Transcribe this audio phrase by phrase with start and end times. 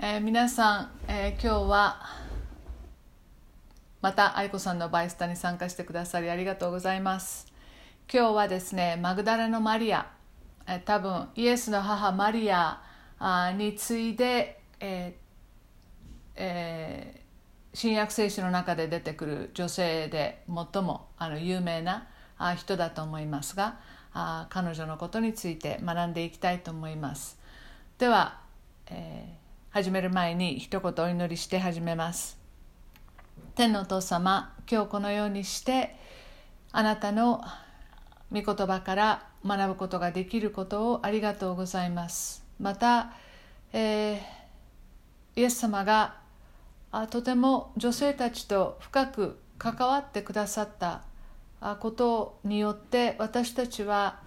[0.00, 2.00] えー、皆さん、えー、今日は
[4.00, 7.52] また愛子さんのバイスタに参加してくださりありがとうございます。
[8.10, 10.06] 今日はですねマグダラのマリア、
[10.68, 12.80] えー、多分イエスの母マリア
[13.18, 15.16] あに次いで、え
[16.36, 22.06] えー、新約聖書の中で出てくる女性で最もあの有名な
[22.56, 23.80] 人だと思いますが
[24.14, 27.36] あ彼女のことについて学んでいきたいと思います。
[27.98, 28.38] では、
[28.86, 29.47] えー
[29.78, 32.36] 始める前に一言お祈りして始めます。
[33.54, 35.94] 天のお父様今日このようにして
[36.72, 37.44] あなたの
[38.32, 42.44] 御言葉から学ぶことができることをありがとうございます。
[42.58, 43.12] また、
[43.72, 46.16] えー、イエス様が
[46.90, 51.04] あとても女性たちと深く関わってくださった
[51.78, 54.18] ことによって私たちは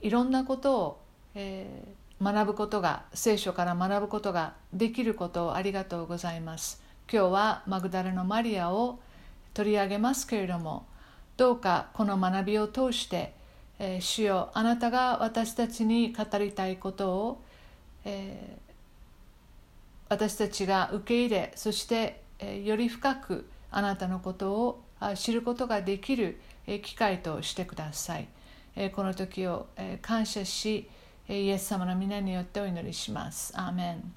[0.00, 1.00] いろんなことを、
[1.36, 8.98] えー、学ぶことが聖書から学ぶことができることをありがとうございます今日はマグダラのマリアを
[9.54, 10.86] 取り上げますけれども
[11.36, 13.34] どうかこの学びを通して、
[13.78, 17.42] えー、主よあなたが私たちに語りたいことを、
[18.04, 18.60] えー、
[20.08, 24.82] 私たちが受け入れそして、えー、より深くあなたのことを
[25.14, 26.40] 知ることができる
[26.82, 28.28] 機会としてください。
[28.92, 29.66] この時を
[30.02, 30.88] 感謝し
[31.30, 33.52] イエス様の皆によってお祈りします。
[33.54, 34.14] アーメン。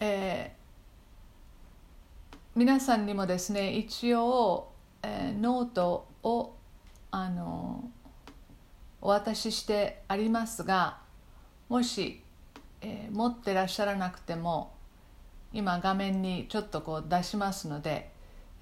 [0.00, 6.54] えー、皆さんにもですね一応、えー、ノートを
[7.10, 7.90] あの
[9.02, 11.00] お渡ししてありますが
[11.68, 12.22] もし、
[12.80, 14.72] えー、持ってらっしゃらなくても
[15.52, 18.10] 今画面にちょっとこう出しますので、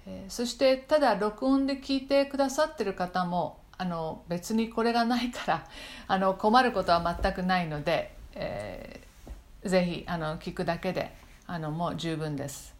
[0.05, 5.65] えー、そしてただ録音で聞いてくださってる方もあの別にこれがないから
[6.07, 11.15] あの困ることは全くないので、えー、ぜひあの聞くだけで
[11.47, 12.77] あのもう十分です。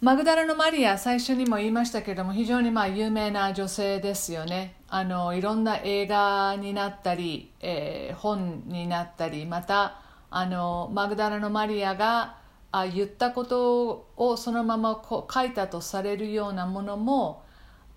[0.00, 9.96] マグダラのマリア最初にも言いましたけれども非常にまあ有名な女性ですよねあのいろんな映画になったり、えー、本になったりまた
[10.30, 12.36] あのマグダラのマリアが
[12.72, 17.42] あ言ったことをそのままこう書いたとされるようなものも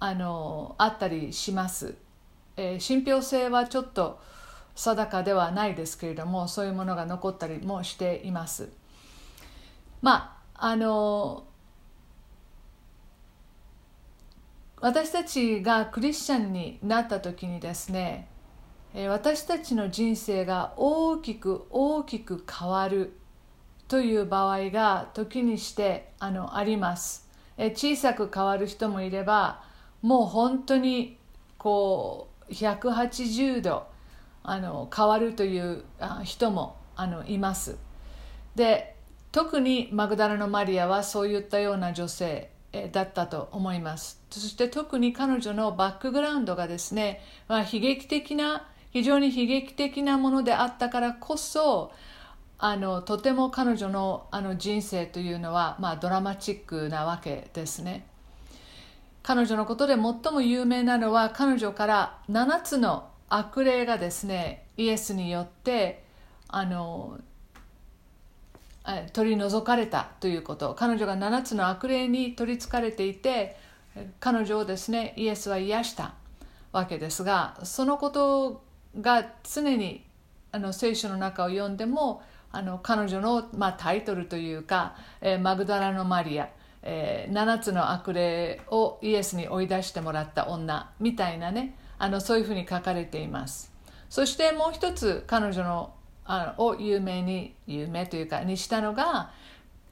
[0.05, 1.95] あのあったりします、
[2.57, 4.19] えー、信憑性はちょっと
[4.75, 8.69] 定かではないですけれどもそういうものが残ったりもしています。
[10.01, 11.45] まああの
[14.81, 18.27] 私たちがクリスチャンになった時にですね
[19.07, 23.13] 私たちの人生が大きく大きく変わる
[23.87, 27.29] という場合が時にしてあのあります。
[27.57, 29.71] 小さく変わる人もいれば
[30.03, 31.17] もう本当に
[31.57, 33.87] こう180度
[34.43, 35.85] あの変わるという
[36.23, 37.77] 人もあのいます。
[38.55, 38.95] で
[39.31, 42.51] 特にマグダラのマリアはそういったような女性
[42.91, 44.21] だったと思います。
[44.29, 51.91] そして特に彼女のバックグラウンドがですね、まあ、悲劇的な非常に悲劇的なものであったからこそ
[52.59, 58.05] あのとても彼女のあの人生というのは、まあ、ドラマチックなわけですね。
[59.23, 66.03] 彼女のことで最も有名なのは彼女から7つの悪霊がですねイエスによって
[66.49, 67.17] あの
[69.13, 70.75] 取り除かれたということ。
[70.75, 73.55] 彼女が7つの悪霊に取りつかれていて
[74.19, 76.13] 彼女をですねイエスは癒した
[76.73, 78.63] わけですがそのこと
[78.99, 80.05] が常に
[80.51, 86.49] あの聖書の中を読んでもあの彼女の、まあ、タイトルというか、え、マグダラのマリア。
[86.83, 91.75] えー、7つの悪霊をイエスに追い出してもらった女みたいなね。
[91.97, 93.71] あのそういうふうに書かれています。
[94.09, 95.93] そしてもう一つ彼女の
[96.25, 99.31] あのを有名に有名というかにしたのが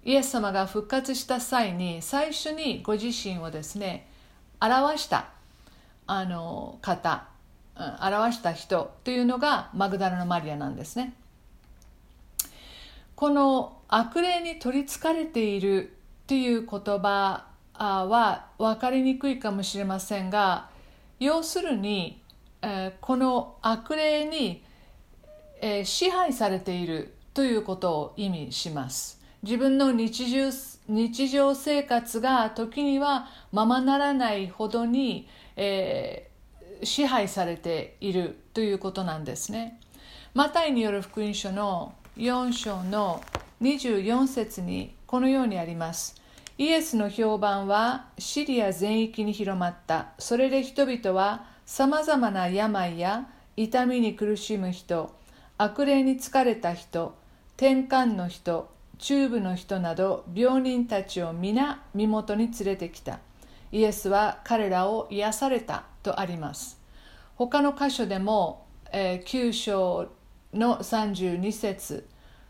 [0.03, 4.07] イエス様が復活した際に最初にご自身をですね
[4.59, 5.30] 表した
[6.07, 7.28] あの方、
[7.78, 11.13] うん、表した人というのがマグダラのマリアなんですね。
[13.15, 15.95] この悪霊に取りつかれている
[16.31, 17.44] っていう言葉
[17.74, 20.69] は分かりにくいかもしれませんが
[21.19, 22.22] 要するに、
[22.62, 24.63] えこの悪霊に、
[25.60, 29.22] え支配されているということを意味します。
[29.44, 30.50] 自分の日常
[30.88, 35.27] 日常生活が時にはままならないほどに、
[35.57, 39.81] えー、支配されているということなんですね。
[40.34, 43.22] マタイによる福音書の4章の
[43.62, 46.20] 24節にこのようにあります。
[46.62, 50.10] イエスの評判はシリア全域に広まった。
[50.19, 53.28] それで人々はさまざまな病や
[53.58, 55.12] 痛みに苦しむ人
[55.58, 57.16] 悪霊に疲れた人
[57.58, 58.69] 転換の人
[59.00, 63.18] 中部の人など病人たちを皆身元に連れてきた。
[63.72, 66.80] イエスは彼らを癒されたとあります。
[67.38, 70.10] 他の箇所でも、えー、9章
[70.54, 72.08] の32節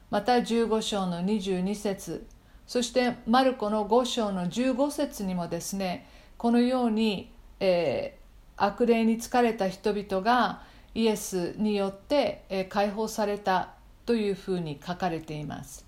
[0.10, 2.28] また15章の22節
[2.72, 6.08] そしてマルコの5章の15節にもですね
[6.38, 7.30] このように、
[7.60, 10.62] えー、悪霊に疲れた人々が
[10.96, 13.74] イエスによって、えー、解放された
[14.06, 15.86] というふうに書かれています。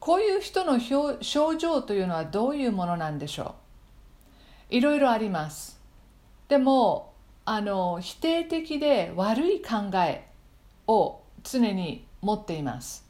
[0.00, 3.54] こういう人の症状というのはどういうものなんでしょ
[4.72, 4.74] う？
[4.74, 5.78] いろいろあります。
[6.48, 7.12] でも
[7.44, 10.26] あの否定的で悪い考え
[10.88, 13.05] を常に持っています。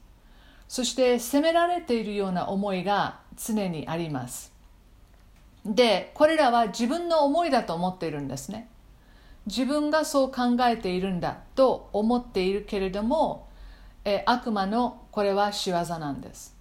[0.68, 4.52] そして責められているような思いが常にあります。
[5.64, 8.68] でこれらは自分の思いだと思っているんですね。
[9.46, 13.48] 自分がそう考えているんだと思っているけれども、
[14.04, 16.56] え悪魔のこれは仕業なんです。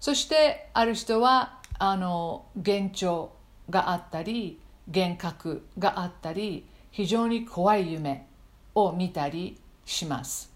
[0.00, 3.32] そしてある人はあの幻聴
[3.70, 8.26] があったり幻覚があったり非常に怖い夢
[8.74, 10.55] を見たりします。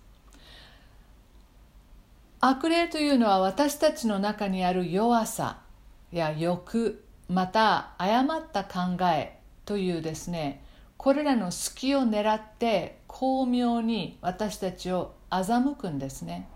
[2.43, 5.59] 悪霊というのは私たちの中にある弱さ
[6.11, 10.65] や欲また誤った考えというですね
[10.97, 16.49] これらの隙を狙って巧妙に私たちを欺くんですね。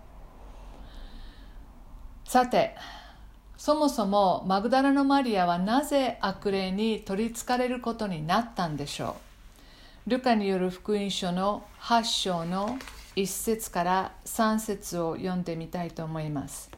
[2.25, 2.75] さて
[3.57, 9.15] そもそもマグダラのマリアはなぜ悪霊に取りつかれることになったんでしょ
[10.07, 10.09] う。
[10.11, 12.77] ルカによる福音書の8章の
[13.15, 16.69] 1節から3節を読んでみたいと思います。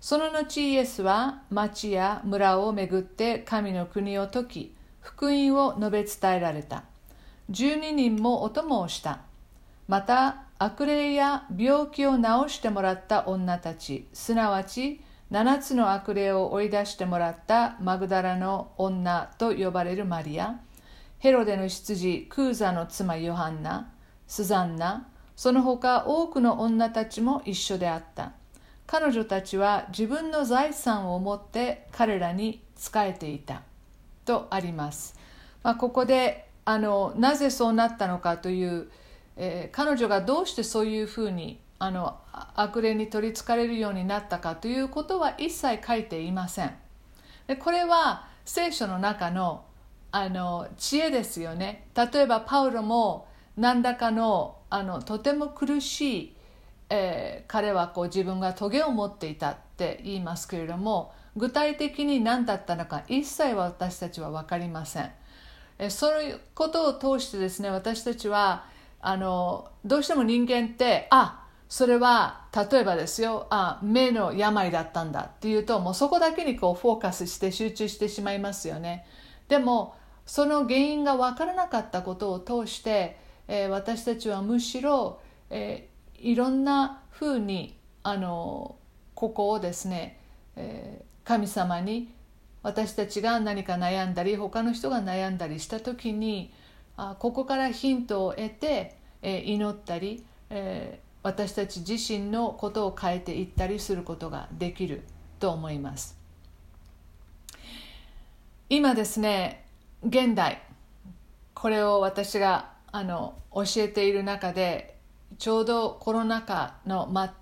[0.00, 6.84] その後イエスは町や村を巡って神の国を説き、福音を述べ伝えられた。
[7.50, 9.20] 12人もお供をした。
[9.88, 12.22] また悪霊や病気を治
[12.54, 20.60] してもらった女たち、すなわち7つの悪霊を追い出してもらったマグダラの女と呼ばれるマリア、
[21.18, 23.92] ヘロデの執事クーザの妻ヨハンナ、
[24.26, 25.08] スザンナ、
[25.38, 28.32] その他多くの女たちも一緒であった。
[28.88, 33.62] 彼女たちは自分の財産を持って彼らに仕えていた。
[34.24, 35.16] とあります、
[35.62, 38.90] まあ、ここであのなぜそうなったのかという、
[39.36, 42.18] えー、彼女がどうしてそういうふうにあの
[42.56, 46.74] 悪霊に取りつかれるようになったかということは一切書いていません。
[47.46, 49.64] でこれは聖書の中の
[50.10, 51.86] あの知恵ですよね。
[51.94, 56.34] 例えばパウロも何らかのあのとても苦しい、
[56.90, 65.10] えー、彼はこう自分が棘を持っていたって言いますけれども具体的に何だったのか一切私たちは分かりません。
[65.78, 68.64] えそういうことを通してですね私たちは
[69.00, 79.06] あのどうしても人間ってあそれは例えばですよあ目の病だったんだっていうともうそこだけにこうフォーカスして集中してしまいますよね
[79.48, 79.94] でも
[80.26, 83.18] その原因が分からなかったことを通して
[83.48, 88.76] えー、私たちはむしろ、えー、いろんなふうにあの
[89.14, 90.20] ここをですね、
[90.56, 92.14] えー、神様に
[92.62, 96.52] 私たちが何か悩んだり他の人が悩んだりした時に
[96.96, 105.02] あここからヒントを得て、え、祈ったり、え、私たち自身のことを変えていったりすることができる
[105.38, 106.18] と思います。
[108.70, 109.64] 今ですね
[110.04, 110.62] 現代
[111.54, 114.98] これを私があの教えている中で
[115.38, 117.34] ちょうどコロナ禍の真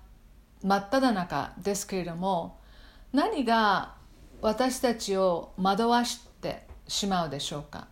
[0.63, 2.59] 真っ只中ですけれども
[3.13, 3.95] 何が
[4.41, 7.87] 私たちを惑わしてしまうでしょうか、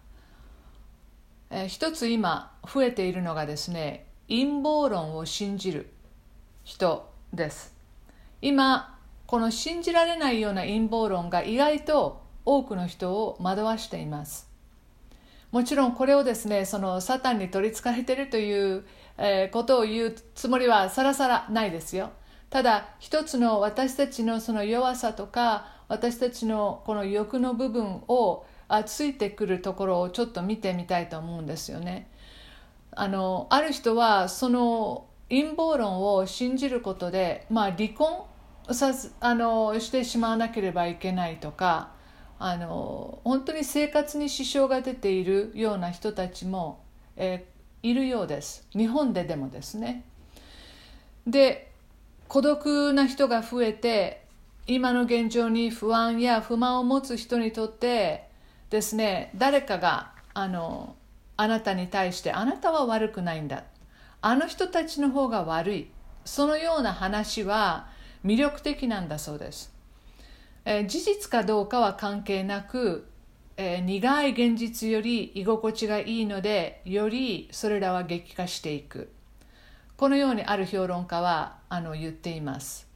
[1.49, 5.91] え一つ今増えているのがですね陰謀論を信じる
[6.63, 7.75] 人です。
[8.41, 8.97] 今
[9.27, 14.44] この信じられないような陰謀論が意外と多くの人を惑わしています。
[15.55, 18.83] もちろんこれをですねそのサタンに取りつかれてるという、
[19.17, 22.11] えー、ことを言うつもりはさらさらないですよ。
[22.49, 32.11] ただ一つの私たちのその弱さとか私たちのこの欲の部分をあついてくるところをちょっと見てみたいと思うんですよね。
[32.91, 38.25] あのある人はその陰謀論を信じることで、まあ、離婚
[38.73, 41.94] さあのしてしまわなければいけないとか
[42.47, 46.83] あの本当に生活に支障が出ているような人たちも、
[47.17, 48.67] えー、いるようです。
[48.71, 50.03] 日本ででもですね。
[51.25, 51.71] で
[52.27, 54.27] 孤独な人が増えて
[54.67, 58.29] 今の現状に不安や不満を持つ人にとって
[58.69, 60.95] ですね誰かがあの
[61.37, 63.63] あなたに対してあなたは悪くないんだ。
[64.21, 65.87] あの人たちの方が悪い。
[66.25, 67.87] そのような話は
[68.23, 69.73] 魅力的なんだそうです、
[70.65, 73.07] えー、事実かどうかは関係なく、
[73.55, 79.11] えー、苦い現実より居心地がいいのでよりそれらは激化していく。
[79.95, 82.87] このようにある評論家はあの言っています。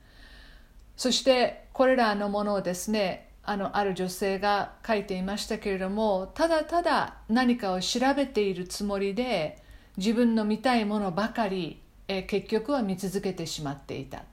[0.98, 9.64] そしてこれらのものをですねあのある女性が書いていましたけれどもただただ何かを調べているつもりで
[9.96, 14.24] 自分の見たいものばかり、え結局は見続けてしまっていた。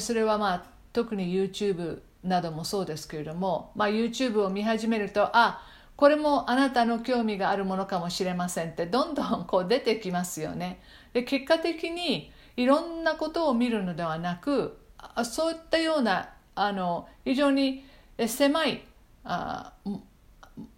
[0.00, 5.62] それはまあ特に YouTube などもそうですけれども、まあ、YouTube を見始めるとあ
[5.96, 10.80] これもあなたの興味があるものかもしれませんってどんどんこう出てきますよね。
[11.12, 14.78] で結果的にいろんなことを見るのではなく
[15.24, 17.84] そういったようなあの非常に
[18.26, 18.82] 狭い
[19.24, 19.72] あ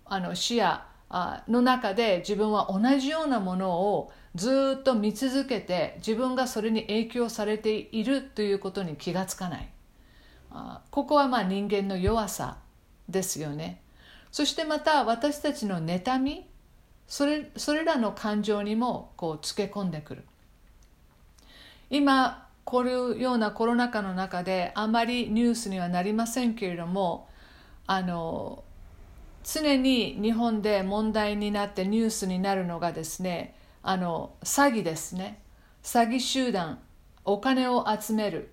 [0.05, 0.81] あの視野
[1.49, 9.69] の中で自分は同じようなものをずっと見続けて自分がそれに影響されているということに気がつかない。
[10.91, 12.59] ここはまあ人間の弱さ
[13.09, 13.81] ですよね。
[14.31, 16.47] そしてまた私たちの妬み
[17.07, 20.25] それそれらの感情にもこうつけ込んでくる。
[21.91, 27.29] 今こういうようなコロナ禍の中であまりニュースにはなりませんけれども
[27.87, 28.65] あの
[29.45, 35.43] 常に日本で問題になってニュースになるのがですねあの詐欺ですね。
[35.83, 36.79] 詐欺集団
[37.25, 38.51] お金を集める、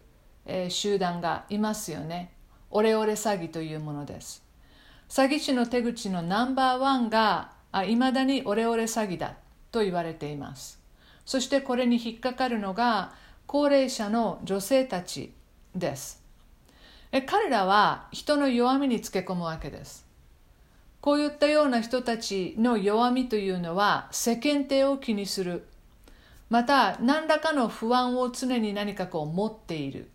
[0.49, 2.33] え、集団がいますよね。
[2.71, 4.43] オレオレ詐欺というものです。
[5.07, 7.51] 詐欺師の手口のナンバーワンが
[7.87, 9.35] いまだにオレオレ詐欺だ
[9.71, 10.79] と言われています。
[11.25, 13.13] そしてこれに引っかかるのが
[13.45, 15.33] 高齢者の女性たち
[15.75, 16.23] です。
[17.25, 20.05] 彼らは人の弱みにつけ込むわけです。
[21.01, 25.65] こういったような人たちの弱みというのは世間体を気にする。
[26.49, 30.09] また何らかの不安を常に何かこう持っている。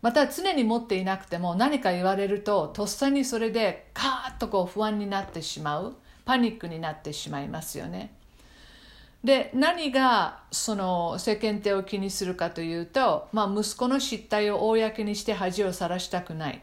[0.00, 8.14] また常に持っていなくても何か言われるととっさにそれでカーッとこう不安になってしまうパニックになってしまいますよね
[9.24, 16.60] で何がその世間体を気にするかというと、まあ、息子の失態を公にして恥をさらしたくないっ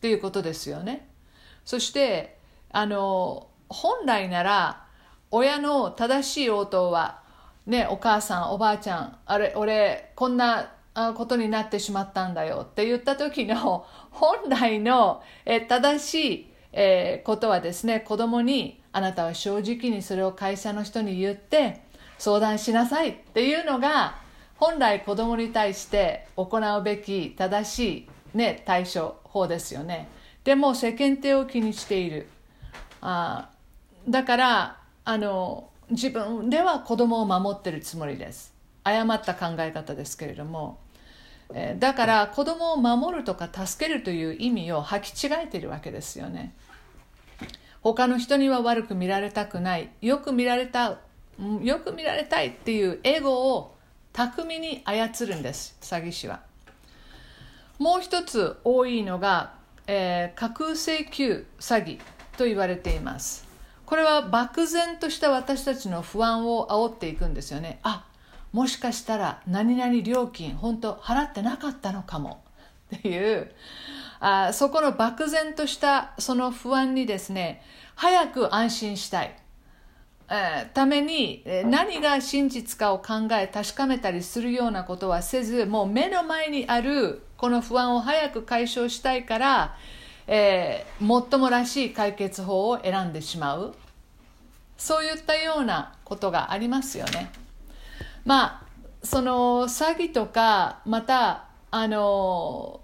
[0.00, 1.08] ていうことですよね。
[1.64, 2.36] そして
[2.70, 4.84] あの本来なら
[5.30, 7.22] 親の正しい応答は、
[7.66, 15.22] ね、お母さんおばあちゃんあれ俺こんなことになってしまったんだよって言った時の 本来の
[15.68, 21.82] 正しいことはですね子供にあなたは正直にそれを会社の人に言って
[22.18, 24.16] 相談しなさいっていうのが
[24.56, 27.98] 本来子供に対して行うべき正し
[28.34, 30.08] い、ね、対処法ですよね。
[30.44, 32.28] でも世間体を気にしている。
[33.00, 33.48] あ
[34.08, 38.54] だからあの自分では子供を守ってるつもりです。
[38.84, 40.81] 誤った考え方ですけれども。
[41.78, 46.54] だから子供を守るとか助けるという意味を履き違えているわけですよね。
[47.82, 49.90] 他の人には悪く見られたくない。
[50.00, 50.98] よく見られた
[51.62, 53.74] よく見られたいっていうエゴを
[54.12, 56.40] 巧みに操るんです詐欺師は。
[57.78, 59.54] もう一つ多いのが、
[59.86, 61.98] えー、架空請求詐欺
[62.36, 63.46] と言われています。
[63.86, 67.80] これは漠然とした私たちの不安を煽っていくんですよね。
[67.82, 68.06] あ
[68.52, 72.44] もしかしたら何々料金本当払ってなかったのかも。
[72.96, 73.50] っていう
[74.20, 77.62] あそこの漠然としたその不安にですね
[77.94, 79.36] 早く安心したい、
[80.28, 89.76] えー、ために何が真実かを考え確かめたりするようなことはせずもう目の前にあるこの不安を早く解消したいから、
[90.26, 93.74] えー、もっともらしい解決法を選んでしまう。
[94.76, 97.30] そういったようなことがありますよね。
[98.24, 98.62] まあ
[99.02, 102.80] その詐欺とかまたあの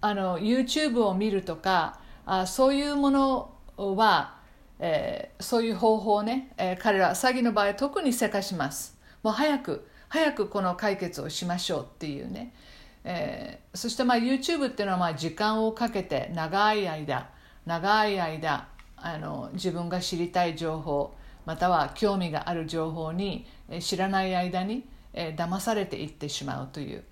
[0.00, 4.36] あの YouTube を見るとかあそういうものは、
[4.78, 8.98] えー、そういう方法ね、えー、彼ら詐欺の場合特にせかします。
[9.22, 12.52] もう早く早くこの解決をしましょうっていうね、
[13.04, 17.30] えー、そしてまあ YouTube っていうのはまあ時間をかけて長い間
[17.64, 21.14] 長い間あの自分が知りたい情報
[21.46, 27.04] または興味がある情報に、え、知らない間に、え、騙されていってしまうという。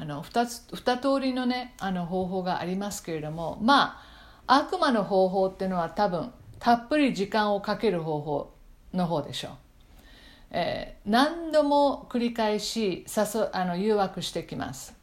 [0.00, 4.00] あの 2, つ2通りのねあの方法がありますけれどもま
[4.46, 8.54] あ悪魔の方法っていうのは多分たっぷり時間をかける方法
[8.94, 9.52] の方でしょう、
[10.52, 14.96] えー、何度も繰り返し誘あの誘惑してきます。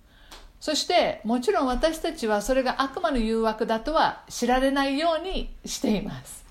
[0.61, 6.44] そしてもちろん私たちはそれが悪魔の誘惑だとは知られないようにしています、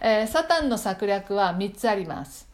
[0.00, 2.48] えー、サタンの策略は3つあります。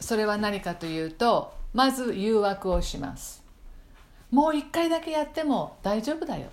[0.00, 3.42] それは何かというとまず誘惑をします。
[4.30, 6.48] もう一回だけやっても大丈夫だよ。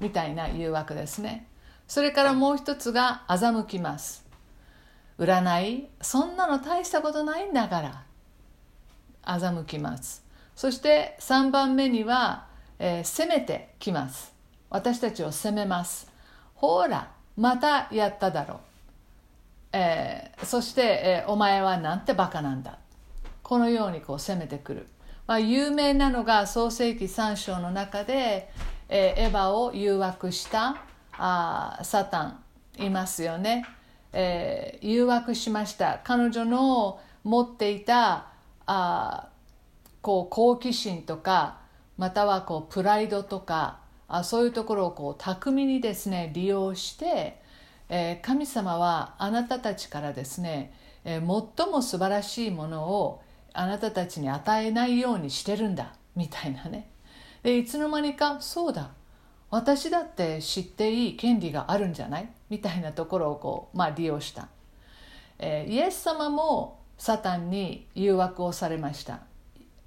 [0.00, 1.46] みたいな誘惑ですね。
[1.86, 4.24] それからもう一つが欺きます。
[5.18, 8.02] 占いそんなの大したことないんだから。
[9.24, 10.24] 欺きます。
[10.56, 12.46] そして3番目には、
[12.78, 14.32] えー、攻めてきます。
[14.70, 16.10] 私たちを責めます。
[16.54, 18.58] ほらまたやっただろう、
[19.72, 22.78] えー、そして、えー、お前はなんてバカなんだ。
[23.42, 24.86] このようにこう攻めてくる、
[25.26, 28.50] まあ、有名なのが創世紀3章の中で、
[28.88, 30.76] えー、エヴァを誘惑した
[31.12, 32.44] あサタン。
[32.78, 33.66] いますよね、
[34.12, 36.00] えー、誘惑しました。
[36.04, 38.28] 彼女の持っていた
[38.66, 39.28] あ
[40.00, 41.58] こう好奇心とか
[41.98, 47.39] またはこうプライドとかあそういうところをこう巧みにですね利用して、
[47.90, 50.72] え、神様はあなたたちからですね、
[51.04, 56.88] え、最も素晴らしいものをあなたたちに与えないようにしてるんだみたいなね。
[57.42, 58.90] でいつの間にかそうだ
[59.50, 62.28] 私だって知っていい権利があるんじゃない？
[62.48, 64.48] みたいなところをこう、まあ、利用した、
[65.38, 69.20] えー、イエス様もサタンに誘惑をされました、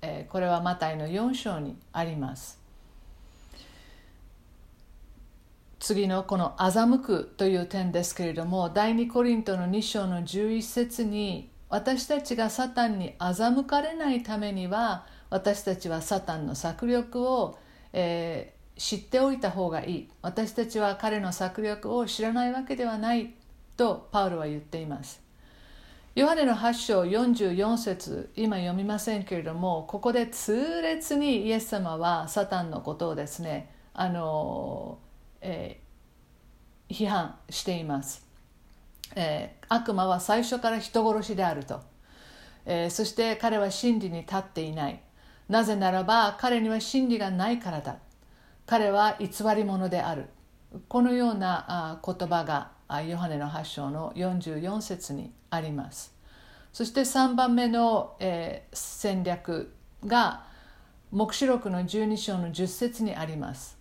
[0.02, 2.63] えー、これはマタイの4章にあります。
[5.84, 17.60] 次のこの欺くという点ですけれども第2コリントの2章の11節に私たちがサタンに欺かれないためには私たちはサタンの策略を、
[17.92, 20.10] えー、知っておいた方がいい。
[20.22, 23.34] 私たちは彼の策略を知らないわけではない
[23.76, 25.22] とパウロは言っています。
[26.16, 35.00] ヨハネの8章44節今読みませんけれどもここで痛烈にイエス様はサタンのことをですねあの、
[35.44, 38.26] えー、批判しています。
[39.16, 41.82] えー、悪魔は最初から人殺しであると、
[42.66, 45.02] えー、そして彼は真理に立っていない。
[45.50, 47.98] なぜならば彼には真理がないからだ。
[48.66, 50.30] 彼は偽り者である。
[50.88, 56.14] このような言葉がヨハネの8章の44節にあります。
[56.72, 59.76] そして3番目の、えー、戦略
[60.06, 60.46] が
[61.12, 63.78] 黙示録の12章の10節にあります。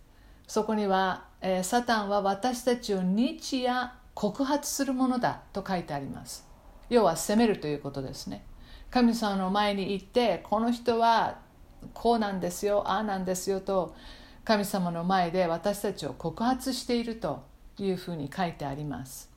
[0.47, 6.47] そこには、え、サタンは私たちを日夜告発するものだと書いてあります。
[6.89, 8.45] 要は責めるということですね。
[8.91, 11.39] 神様の前に行ってこの人は
[11.95, 13.95] こうなんですよああなんですよと
[14.45, 17.43] 神様の前で私たちを告発していると
[17.79, 19.31] いうふうに書いてあります。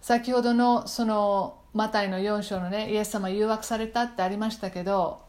[0.00, 5.25] 先ほどのそのマタイの4章のねイエス様誘惑されたってありましたけど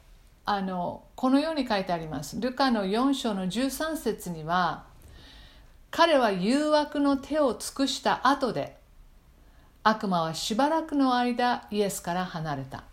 [0.49, 2.39] あのこのように書いてあります。
[2.39, 4.85] ルカの4章の13節には
[5.91, 8.77] 彼は誘惑の手を尽くした後で
[9.83, 12.85] 悪魔はしばらくの間イエスから離れた。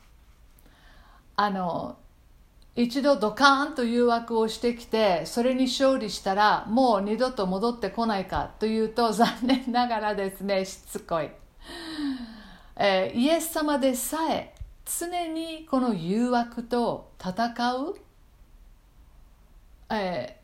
[1.36, 1.96] あの
[2.74, 11.30] 一度ドカーンと誘惑をしてきてそれに勝利したらもう二度と戻ってこないかというと残念ながらですねしつこい、
[12.74, 14.53] えー、イエス様でさえ
[14.84, 17.96] 常にこの誘惑と戦う、
[19.90, 20.40] え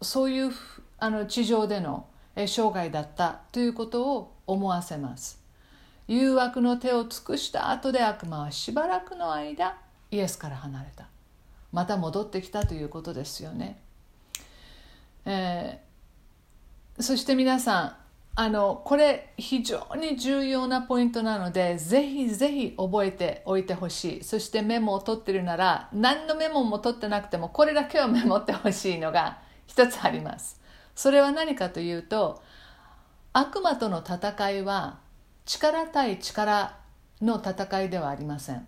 [0.00, 0.50] ー、そういう
[0.98, 5.40] あの地上での生涯だったということを思わせます。
[6.08, 9.78] 誘惑の手を尽くした後で悪魔はしばらくの間
[10.10, 11.06] イエスから離れた。
[11.72, 13.78] また戻ってきたということですよね、
[15.24, 17.96] えー、そして皆さん
[18.36, 24.24] あのこれ非常に重要なポイントなのでぜひぜひ覚えておいてほしい。
[24.24, 30.60] そしてメモを取ってるなら何のメモも取ってなくてもこれだけをメモってほしいのが一つあります。
[30.94, 32.42] それは何かというと
[33.32, 35.00] 悪魔との戦いは
[35.44, 36.72] 力対力
[37.20, 38.66] の戦いではありません。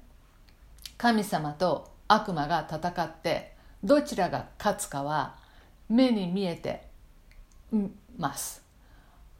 [0.98, 5.36] 神様と悪魔が戦ってどちらが勝つかは
[5.88, 6.88] 目に見えて
[8.18, 8.61] ます。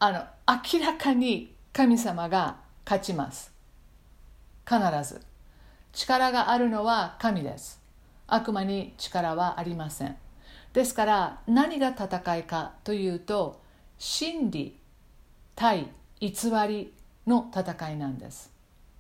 [0.05, 3.53] あの明らかに神様が勝ちます。
[4.69, 5.21] 必ず。
[5.93, 7.81] 力があるのは神です。
[8.27, 10.17] 悪魔に力はありません。
[10.73, 13.63] ですから何が戦いかというと
[13.97, 14.77] 真理
[15.55, 15.89] 対
[16.19, 16.33] 偽
[16.67, 16.93] り
[17.25, 18.53] の戦いなんです。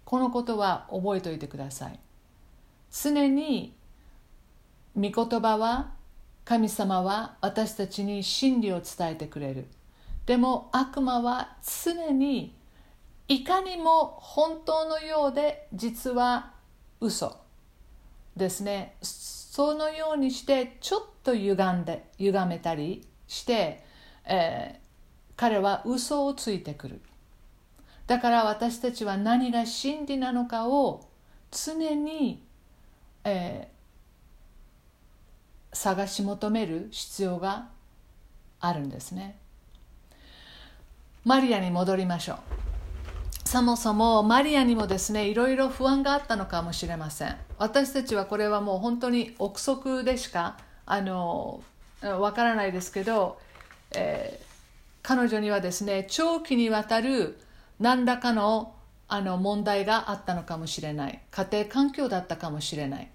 [0.04, 1.98] このことは覚えておいてください。
[2.92, 3.74] 常に
[4.94, 5.94] 御言葉は
[6.44, 9.66] 神様は私たちに真理を伝えてくれる。
[10.26, 12.56] でも悪魔は常に
[13.28, 16.52] いかにも本当のようで実は
[17.00, 17.42] 嘘。
[18.36, 18.96] ですね。
[19.02, 23.84] そのようにしてちょっと歪んで歪めたりして、
[24.24, 27.00] えー、彼は嘘をついてくる。
[28.06, 31.08] だから私たちは何が真理なのかを
[31.50, 32.42] 常に、
[33.24, 37.68] えー、探し求める必要が
[38.60, 39.38] あるんですね。
[41.24, 42.38] マリアに戻りましょう。
[43.48, 47.36] そもそもマリアにもですねいろいろ不安があったのかもしれません。
[47.58, 51.62] 私たちはこれはもう本当に憶測でしかあの
[52.00, 53.38] わからないですけど、
[53.94, 54.44] えー、
[55.02, 57.38] 彼女にはですね長期にわたる
[57.78, 58.74] 何らかの
[59.06, 61.20] あの問題があったのかもしれない。
[61.30, 63.10] 家庭環境だったかもしれない。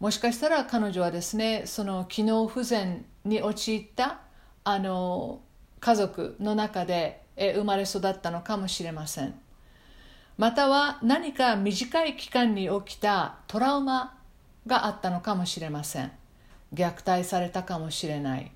[0.00, 4.18] もしかしたら彼女はですねその機能不全に陥った
[4.64, 5.40] あの
[5.84, 9.34] 家族の中で生まれ育ったのかもしれません。
[10.38, 14.18] または何か短い期間に起きたトラウマ
[14.66, 16.10] があったのかもしれません。
[16.72, 18.50] 虐待されたかもしれない、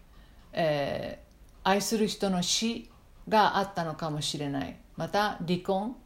[0.55, 2.91] えー、愛する人の死
[3.29, 4.79] があったのかもしれない。
[4.97, 5.97] また離婚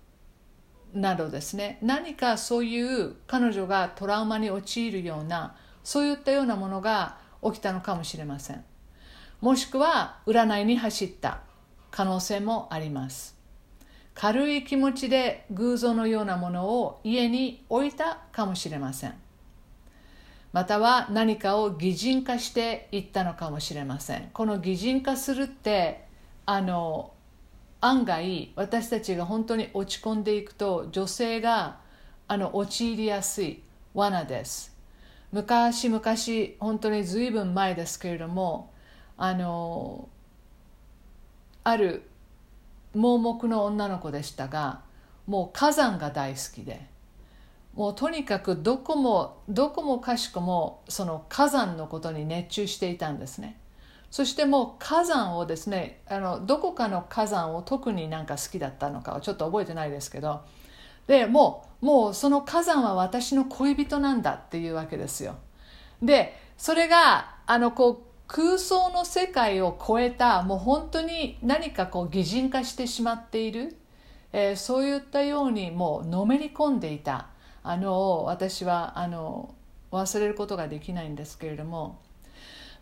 [0.92, 1.78] などですね。
[1.82, 5.54] 何かそういう彼女がトラウマに陥るような
[5.84, 8.64] そういったようなものが起きたのかもしれません。
[9.42, 11.40] もしくは占いに走った。
[11.90, 13.36] 可能性もあります。
[14.14, 19.14] 軽い気持ちで偶像のようなものを家に置いたかもしれません。
[20.52, 24.30] または何かを擬人化していったのかもしれません。
[24.32, 26.04] この擬人化するって
[26.46, 27.12] あの
[27.80, 31.80] 案外私たちが本当に落ち込んでいくと女性が
[32.28, 33.60] あの陥りやすい
[33.92, 34.72] 罠です。
[35.32, 36.04] 昔々
[36.60, 38.71] 本当に随分前ですけれども
[39.16, 40.08] あの
[41.64, 42.02] ある
[42.94, 44.80] 盲目の女の子でしたが
[45.26, 46.86] もう火山が大好きで
[47.74, 53.56] もうとにかくどこもどこもかしこもその火山のことに熱中していたんですね。
[54.10, 60.42] そしてもう火山をですねあのどこかの火山を特になんか好きだったのかはちょっと覚えてないですけど
[61.06, 65.36] でもうもうその火山は私の恋人なんだっていうわけですよ。
[66.02, 73.76] でそれがあのこう空想の世界を超えたもう本当に何かこう擬人化してしまっている、
[74.32, 77.26] えー、そういったようにもうのめり込んでいた。
[77.62, 79.54] あの私はあの
[79.92, 81.98] 忘れることができないんですけれども。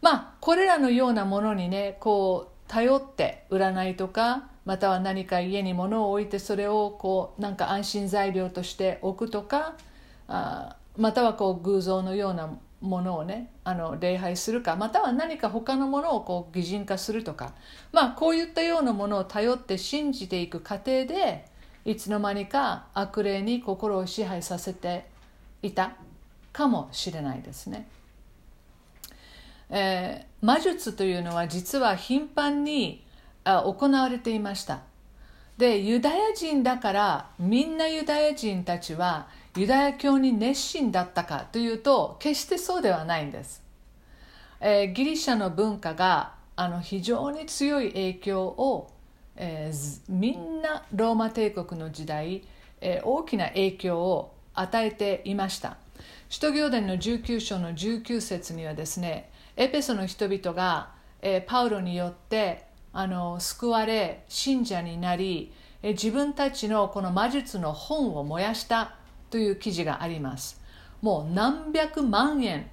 [0.00, 9.74] まあこれらのようなものにねこう頼って占いとかまたは何か家に物を置いてそれをこうなんか安心材料として置くとか
[10.28, 17.52] あまたはこう偶像のようなものをねあの礼拝するかまたは何か他のものをこう擬人化するとか
[17.92, 21.44] まあこういったようなものを頼って信じていく過程で
[21.84, 25.06] いつの間にか悪霊に心を支配させて
[25.62, 25.92] いた
[26.52, 27.88] かもしれないですね。
[29.70, 33.04] えー、魔術というのは実は頻繁に
[33.44, 34.80] あ行われていました
[35.58, 43.62] でユダヤ人だからみんなユダヤ人たちはユダヤ教に熱心だったかというと決してそうではないんです、
[44.60, 48.90] えー、ギリシャの文化があの非常に強い影響を、
[49.36, 52.44] えー、みんなローマ帝国の時代、
[52.80, 55.78] えー、大きな影響を与えていました。
[56.28, 60.90] 使徒行伝の19章の19節にはですねエペソの人々が、
[61.22, 68.94] えー、パウロによってあの救われ信者になり、えー、自分たちのこの魔術の本を燃やした
[69.30, 70.60] という記事があります。
[71.02, 72.68] もう何百万円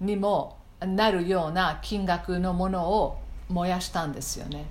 [0.00, 4.66] にもなるような金額のものを燃やしたんですよね、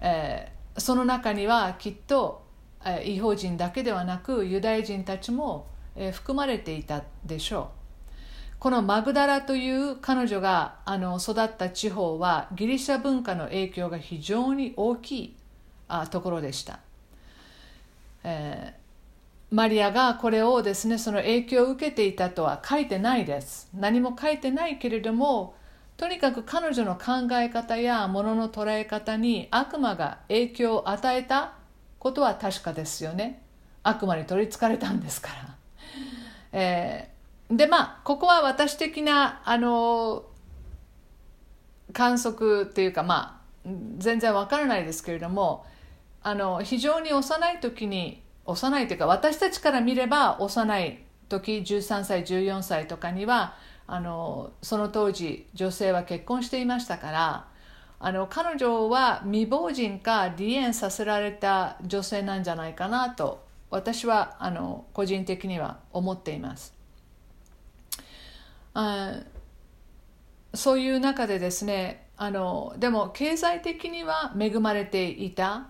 [0.00, 2.42] えー、その中にはきっと、
[2.84, 7.84] えー、違法人だけではなくユダヤ人たちも、えー、含まれていたでしょう。
[8.58, 15.36] このマグダラという彼女があの育った地方はギリシャ文化の影響が非常に大きい
[15.86, 16.78] あところでした、
[18.22, 18.83] えー、
[19.54, 23.68] マリアがこれをですねその影響を受けていたとは書いてないです。
[23.72, 25.54] 何も書いてないけれども
[25.96, 31.52] とにかく彼女の考え方やものの捉え方に悪魔が影響を与えた
[32.00, 33.42] ことは確かですよね。
[33.84, 35.54] 悪魔に取りつかれたんですから、
[36.52, 37.14] えー
[37.56, 40.24] でまあここは私的なあの
[41.92, 45.64] 観測っていうかまあ全然わからないですけれども
[46.22, 57.48] あの非常に幼い時に幼いというか私たちから見れば幼い時13歳14歳とかにはあのその当時女性は結婚していましたから
[57.98, 66.74] あの彼女は未亡人か離縁させられた女性なんじゃないかなと私はあの個人的には思っています。
[68.74, 69.20] あ
[70.52, 75.68] そういう中でですねあのでも経済的には恵まれていた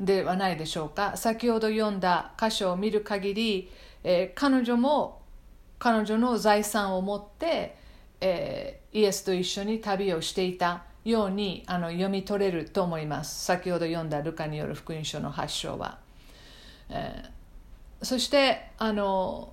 [0.00, 1.16] ではないでしょうか。
[1.16, 3.70] 先ほど読んだ箇所を見る限り、
[4.02, 5.20] えー、彼女も
[5.78, 7.76] 彼女の財産を持って、
[8.20, 13.44] えー、イエスと一緒に旅をしていたようにあの読み取れると思います。
[13.44, 15.98] 先ほど読んだルカによる福音書の発祥は、
[16.88, 19.52] えー、そしてあの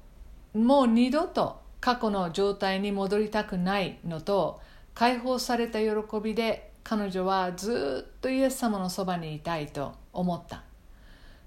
[0.54, 4.62] もう二度と過去の状態に戻りたくないのと
[4.94, 5.92] 解放された喜
[6.24, 10.07] びで彼女はずっとイエス様のそばにいたいと。
[10.18, 10.64] 思った。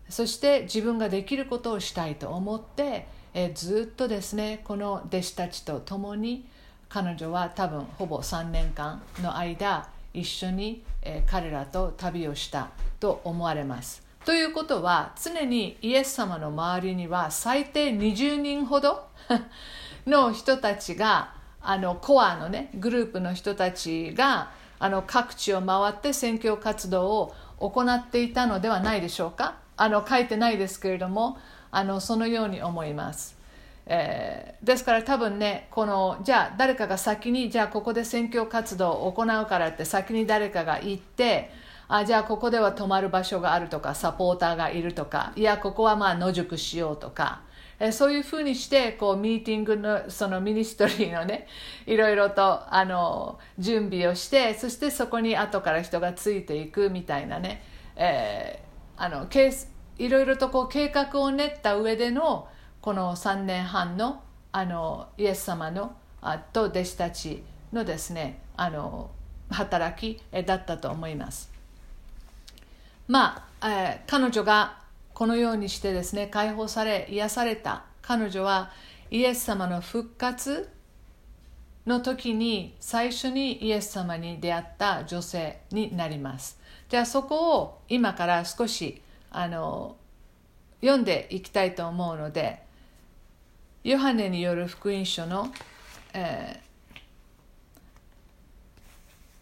[0.08, 6.48] そして自分ができることをしたいと思って、えずっとですねこの弟子たちと共に
[6.88, 14.02] 彼女は多分ほぼ3年間の間一緒に、え彼らと旅をしたと思われます。
[14.24, 19.06] ということは常にイエス様の周りには最低20人ほど
[20.06, 29.56] の人たちがあのコアのねグループの人たちがあの各地を回って宣教活動を行っていたのではないでしょうか？
[29.76, 31.38] あの書いてないですけれども
[31.70, 33.36] あのそのように思います、
[33.86, 41.50] えー、ですから多分ねこのじゃあ誰かが先にじゃあここで選挙活動を行うからって先に誰かが行って
[41.88, 47.40] あじゃあここでは泊まる場所があるとかサポーターがいるとかいやここはまあ野宿しようとか
[47.80, 51.46] えそういうふうにしてこうミーティングのそのミニストリーのね
[51.86, 57.64] いろいろとあの準備をしてそしてそこに後から人がついていくみたいなね、
[57.96, 59.26] えー、あの
[59.98, 62.48] いろいろとこう計画を練った上での
[62.82, 69.10] この3年半のあのイエス様のあと弟子たちのですねあの
[69.48, 71.50] 働きだったと思います。
[73.08, 74.80] まあ、えー、彼女が
[75.20, 78.70] このようにしてですね解放され癒された彼女は
[79.10, 80.70] イエス様の復活
[81.84, 86.58] の時に最初にイエス様に出会った女性になります。
[86.88, 89.98] じゃあそこを今から少しあの
[90.80, 92.62] 読んでいきたいと思うので
[93.84, 95.52] ヨハネによる福音書の、
[96.14, 96.62] え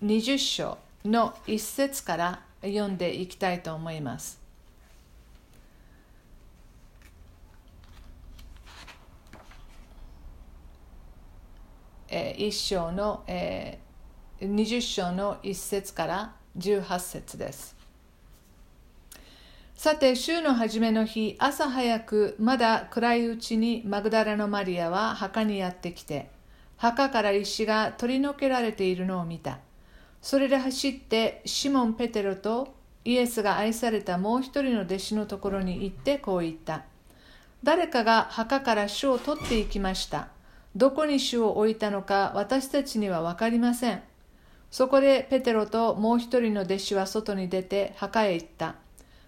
[0.03, 4.38] ー、20章の一節から読んでいきたいと思います。
[12.09, 13.79] え、1章の、え、
[14.41, 17.77] 20章の1節から18節です。
[19.75, 26.31] さて週の初めの日朝早くまだ暗いうちにマグダラのマリアは墓にやってきて
[26.77, 29.61] 墓から石が取り除けられているのを見た。
[30.21, 36.85] それで走ってシモン・ペテロとイエスが愛されたもう一人の弟子のところに行ってこう言った。
[37.63, 40.29] 誰かが墓から書を取っていきました。
[40.79, 44.01] どこに主を置いたのか私たちには分かりません。
[44.71, 48.77] そこでペテロともう一人の弟子は外に出て墓へ行った。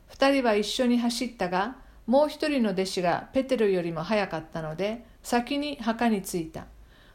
[0.06, 6.66] 二人は一緒に走ったが、もう一人の弟子がペテロよりも早かったので、先に墓に着いた。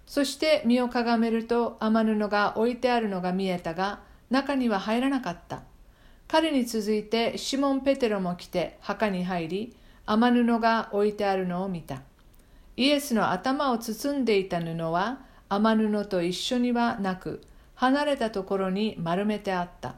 [0.05, 5.61] そして身をかがめると雨布が置いてあるのが見えたが、中には入らなかった。
[6.27, 12.01] 彼に続いてシモン・ペテロも来て墓に入り、雨布が置いてあるのを見た。
[12.77, 17.41] イエスの頭を包んでいた布は雨布と一緒にはなく
[17.75, 19.95] 離れたところに丸めてあった。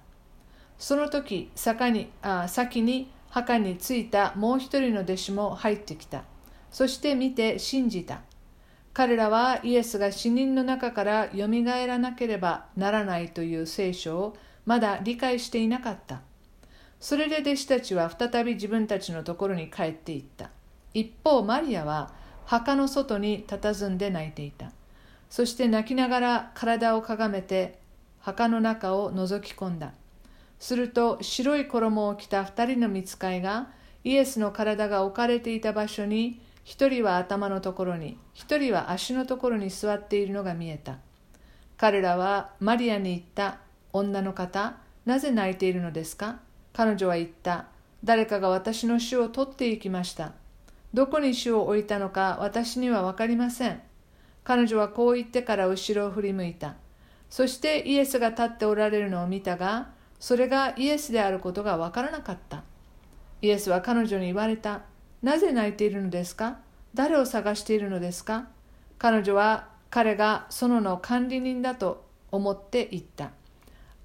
[0.77, 6.23] その時坂にあ先に墓に着いたもう一人の弟子も入ってきた。
[6.71, 8.21] そして見て信じた。
[8.93, 16.21] 彼らはイエスが死人の中からよみがえらなければならないという聖書をまだ理解していなかった。
[16.99, 20.49] それで弟子たちは再び自分たちのところに帰っていった。
[20.93, 22.11] 一方マリアは
[22.47, 24.71] 墓の外に佇んで泣いていた。
[25.29, 27.77] そして泣きながら体をかがめて
[28.21, 29.91] 墓の中を覗き込んだ。
[30.57, 33.67] すると白い衣を着た二人の見つかいが
[34.05, 40.99] イエスの体が置かれていた場所に一人は頭のところに一人は足のところに座っているのが見えた。
[41.75, 43.59] 彼らはマリアに言った。
[43.91, 46.39] 女の方なぜ泣いているのですか？
[46.71, 47.65] 彼女は言った。
[48.05, 50.31] 誰かが私の死を取っていきました。
[50.97, 53.83] どこに主を置いたのか私には分かりません。
[54.43, 56.73] 彼女はこう言ってから後ろを振り向いた。
[57.29, 62.63] そしてイエスが立っておられるのを見たが、それがイエスであることが分からなかった。
[63.43, 64.85] イエスは彼女に言われた。
[65.21, 66.57] なぜ泣いているのですか？
[66.95, 68.47] 誰を探しているのですか？
[68.97, 73.29] 彼女は彼が園の管理人だと思って言った。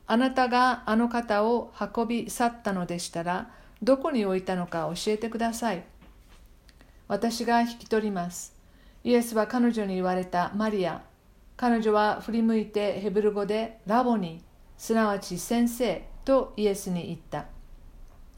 [0.06, 3.50] あなたがあの方を運び去ったのでしたら、
[3.82, 5.84] どこに置いたのか教えてください。
[7.12, 8.54] 私が引き取ります。
[9.04, 11.02] イエスは彼女に言われたマリア。
[11.58, 14.42] 彼女は振り向いてヘブル語でラボニ、
[14.78, 17.44] すなわち先生とイエスに言った。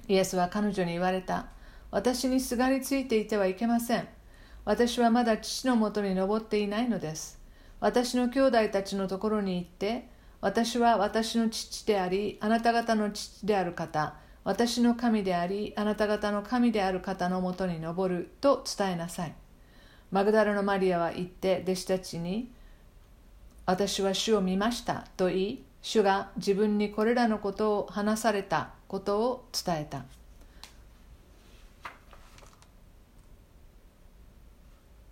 [0.08, 1.46] イエスは彼女に言われた。
[1.92, 4.08] 私にすがりついていてはいけません。
[4.64, 7.38] 私はまだ父のもとに登っていないのです。
[7.78, 10.08] 私の兄弟たちのところに行って、
[10.40, 19.34] 私は私の父であり、あなた方の父である方、私の神であり、あなた方の神である方のもとに登ると伝えなさい。
[20.12, 22.52] マグダラのマリアは言って弟子たちに、
[23.64, 30.04] 私は主を見ましたと言い、主が自分にこれらのことを話されたことを伝えた。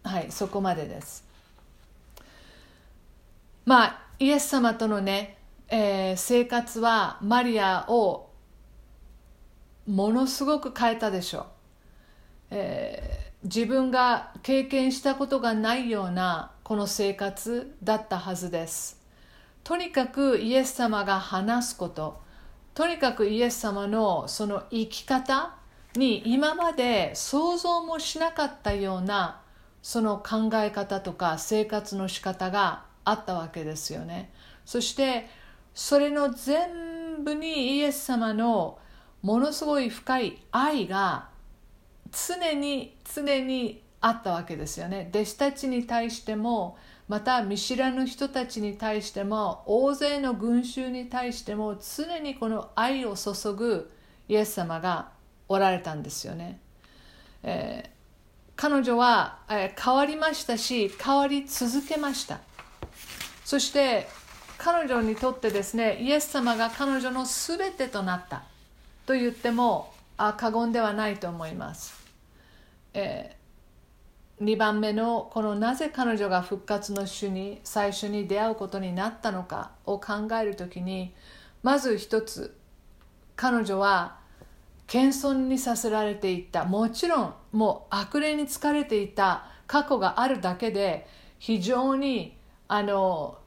[0.04, 1.24] はい、そこまでです。
[3.64, 8.31] まあ、イエス様とのね、えー、生活はマリアを
[9.86, 11.44] ものすごく変えたでしょう。
[12.50, 19.00] えー、自分が経験したことがないようなこの生活だったはずです。
[19.64, 22.20] とにかくイエス様が話すこと、
[22.74, 25.54] とにかくイエス様のその生き方
[25.94, 29.40] に今まで想像もしなかったような
[29.82, 34.32] その考え方とか生活の仕方があったわけですよね。
[34.64, 35.28] そして
[35.74, 38.78] それの全部にイエス様の
[39.22, 41.28] ものすごい深い愛が
[42.10, 45.08] 常に常にあったわけですよね。
[45.10, 46.76] 弟子たちに対しても
[47.08, 53.90] また見知らぬ人たちに対しても大勢の群衆に対しても常にこの愛を注ぐ
[54.28, 55.10] イエス様が
[55.48, 56.58] おられたんですよね。
[57.44, 57.90] えー、
[58.56, 62.40] 彼女は、えー、変わりましたし変わり続けました。
[63.44, 64.08] そして
[64.58, 68.44] 彼女にとってですねイエス様が彼女の全てとなった
[69.12, 71.94] と言ってもあ過言ではないと思います。
[72.94, 73.42] えー
[74.40, 81.14] 2番目のこのなぜ彼女が復活の主に最初に出会うことになったのかを考える時に
[81.62, 82.56] まず一つ
[83.36, 84.16] 彼女は
[84.88, 86.64] 謙遜にさせられていった。
[86.64, 89.44] もちろんもう悪霊に疲れていた。
[89.68, 91.06] 過去があるだけで
[91.38, 93.38] 非常にあの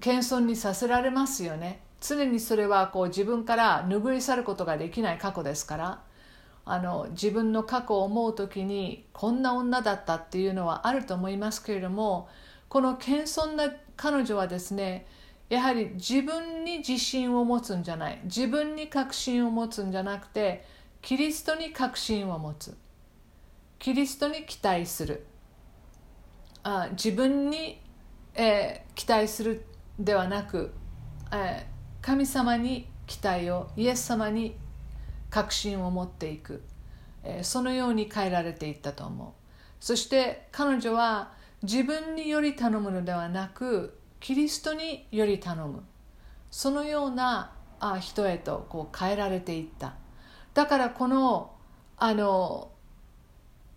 [0.00, 1.80] 謙遜にさせられますよね。
[2.00, 6.02] 常にそれはこう自分から拭い去ることができない過去ですから
[6.64, 12.28] あの自分の過去を思う時にこんな女だったっていうのはあると思いますけれども
[12.68, 15.06] この謙遜な彼女はですね
[15.48, 20.64] やはり自分に自信を持つんじゃない自分に確信を持つんじゃなくて
[21.00, 22.76] キリストに確信を持つ
[23.78, 25.24] キリストに期待する
[26.62, 27.80] あ自分に、
[28.34, 29.64] えー、期待する
[29.98, 30.72] ではなく、
[31.32, 34.56] えー、神様に期待をイエス様に
[35.30, 36.62] 確信を持っていく、
[37.42, 39.28] そのように変えられていったと思う。
[39.80, 41.32] そして彼女は
[41.62, 45.82] 自分により頼むのではなくキリストにより頼む。
[46.50, 47.52] そのような
[48.00, 49.94] 人へとこう変えられていった。
[50.54, 51.52] だからこの
[51.96, 52.70] あの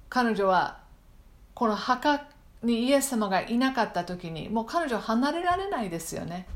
[0.10, 0.82] 彼女は
[1.54, 2.28] この墓
[2.64, 6.48] にイエス様がいなかった時にもう彼女離れられないですよね。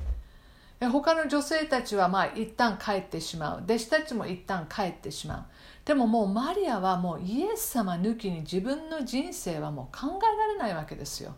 [0.80, 3.64] 他の女性たちはまあ一旦帰ってしまう。
[3.64, 5.46] 弟子たちも一旦帰ってしまう。
[5.86, 11.34] でももうマリアはもうイエス様抜きに自分の人生はもう考えられないわけですよ。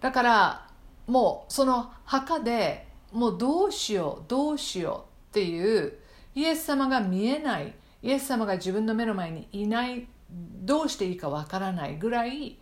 [0.00, 0.70] だから
[1.06, 5.94] もうその墓でもうどうしようどうしようっていう
[6.34, 7.74] イエス様が見えない。
[8.02, 12.58] イエス様が自分の目の前にいないどうしていいかわからないぐらい、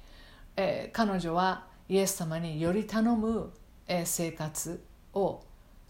[0.56, 3.52] えー、彼女はイエス様により頼む、
[3.86, 5.42] えー、生活を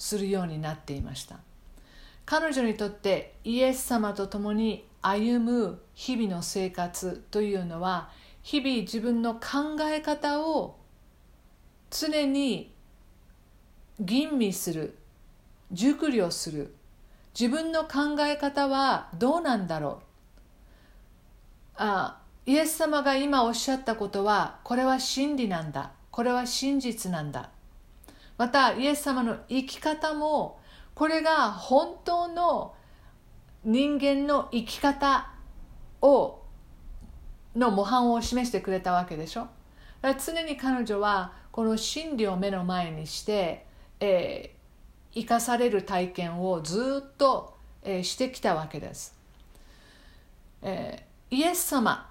[0.05, 1.39] するようになっていました。
[2.27, 8.11] 彼女にとってイエス様と共に歩む日々の生活というのは
[8.43, 10.77] 日々自分の考え方を
[11.91, 12.75] 常に
[13.99, 14.99] 吟味する
[15.73, 16.75] 熟慮する。
[17.39, 20.05] 自分の考え方はどうなんだろう。
[21.77, 25.93] あイエス様が今おっしゃったことはこれは真理なんだ。
[26.11, 27.54] これは真実なんだ。
[28.37, 30.61] またイエス様の生き方も
[30.95, 32.75] これが本当の
[33.65, 35.31] 人間の生き方
[36.03, 36.41] を
[37.55, 39.49] の模範を示してくれたわけでしょ。
[40.03, 43.65] だから常に彼女はこの真理を目の前にして、
[44.01, 49.17] えー、生かされる体験をずっと、えー、してきたわけです、
[50.63, 52.11] えー、イエス様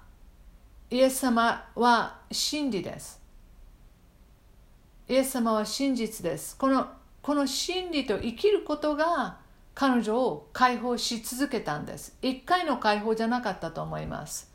[0.93, 3.22] イエス様は真理です。
[5.09, 6.55] イエス様は真実です。
[6.57, 6.87] この
[7.21, 9.37] この真理と生きることが
[9.73, 12.17] 彼女を解放し続けたんです。
[12.21, 14.51] 一回の解放じゃなかったと思います。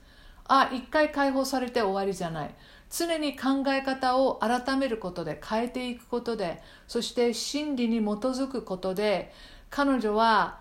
[0.47, 2.55] あ一回解放されて終わりじゃない。
[2.91, 9.31] 常に考え方を改めることで変えていくことでそして真理に基づくことで
[9.69, 10.61] 彼女は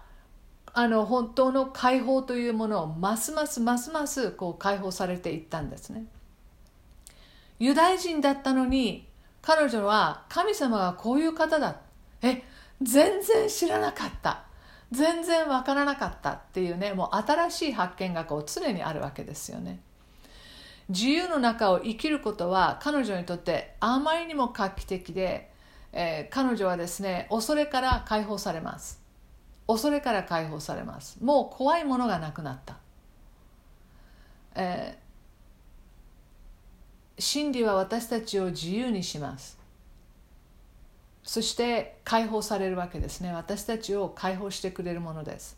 [0.73, 6.05] あの本当の解放というものをますますますますこう解放されていったんですね。
[7.59, 9.06] ユダヤ人だったのに
[9.47, 11.77] 彼女は神様がこういう方だ。
[12.21, 12.43] え
[12.81, 14.43] 全然知らなかった。
[14.91, 16.31] 全然わからなかった。
[16.31, 19.79] っていうねもう新しい発見がこう常にあるわけですよね。
[20.89, 25.49] 自由の中を生きることは彼女にとってあまりにも画期的で、
[25.93, 29.01] えー、彼女はですね恐れから解放されます。
[29.65, 31.23] 恐れから解放されます。
[31.23, 32.75] もう怖いものがなくなった、
[34.55, 35.06] えー、
[37.19, 39.57] 真理は私たちを自由にします。
[41.23, 43.33] そして解放されるわけですね。
[43.33, 45.57] 私たちを解放してくれるものです。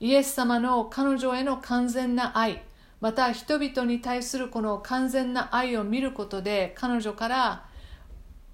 [0.00, 2.62] イエス様の彼女への完全な愛
[3.00, 7.66] また人々に対するこの完全な愛を見ることで彼女から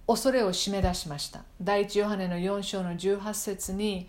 [0.06, 1.42] 恐れを締め出しました。
[1.60, 4.08] 第一ヨハネの4章の18節に、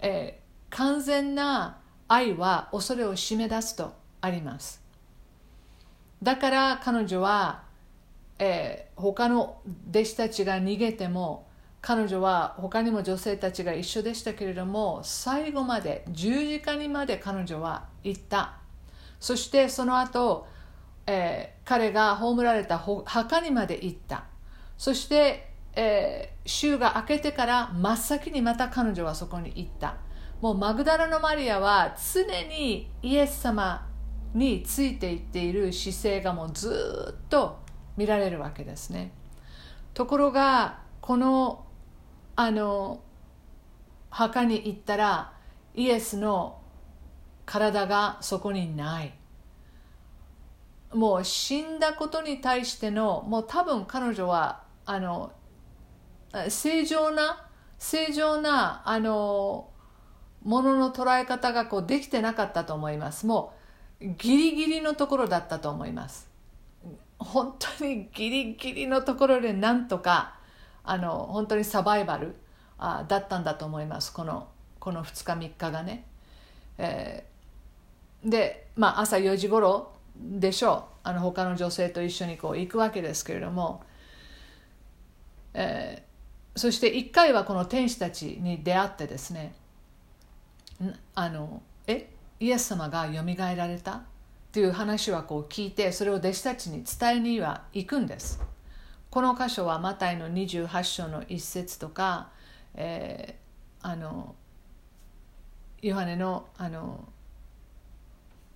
[0.00, 1.78] えー、完全な
[2.08, 4.79] 愛は恐れを締め出すとあります。
[6.22, 7.62] だから彼女は、
[8.38, 9.60] えー、他の
[9.90, 11.46] 弟子たちが逃げても
[11.80, 18.58] 彼女は他にも女性たちが一緒でしたけれども最後まで十字架にまで彼女は行った。
[19.18, 20.46] そしてその後、
[21.06, 24.24] えー、彼が葬られた墓にまで行った。
[24.76, 29.96] そして、えー、週が明けてから真っ先にまた彼女はそこに行った。
[30.40, 33.86] もうマグダラのマリアは常にイエス様
[34.34, 37.58] についていっている姿勢がもうずっと
[37.96, 39.12] 見られるわけですね。
[39.94, 41.64] ところがこの
[42.36, 43.00] あの
[44.10, 45.32] 墓に行ったら
[45.74, 46.60] イエスの
[47.44, 49.14] 体がそこにない。
[50.92, 55.32] もう死んだことに対してのもう多分彼女はあの
[56.48, 57.46] 正常な
[57.78, 59.70] 正常なあの
[60.42, 63.26] ものの捉え方がこうできてなかったと思います。
[63.26, 63.59] もう
[64.00, 66.28] ギリギリのところだったと思います。
[67.18, 70.38] 本当にギリギリのところでなんとか
[70.84, 72.34] あの本当にサバイバル
[72.78, 74.12] あだったんだと思います。
[74.12, 74.48] この
[74.78, 76.04] この2日3日がね、
[76.78, 77.26] え
[78.24, 81.00] で、まあ、朝4時頃でしょう。
[81.02, 83.82] あの他の女性と一緒にこう行くわけですけれども、
[85.54, 89.54] えー、そして1回はこの天使たちに出会ってですね。
[91.14, 92.10] あのえ？
[92.40, 93.92] イエス様がよみがえられた？
[93.92, 94.02] っ
[94.52, 98.40] ていう話はこう聞いてそれを弟子たちに伝えには行くんです。
[99.10, 102.30] この箇所はマタイの28章の一節とか、
[102.74, 104.34] えー、あの
[105.82, 107.08] ヨハネのあの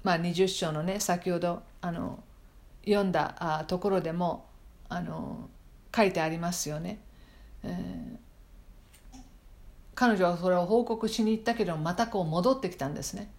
[0.03, 2.23] まあ、20章のね先ほどあの
[2.85, 4.47] 読んだあところでも
[4.91, 5.49] あの
[5.97, 7.01] 書いてありますよね、
[7.63, 9.19] えー、
[9.95, 13.31] 彼女はそれを報告しに行ったけどまたこう戻ってきたんですね。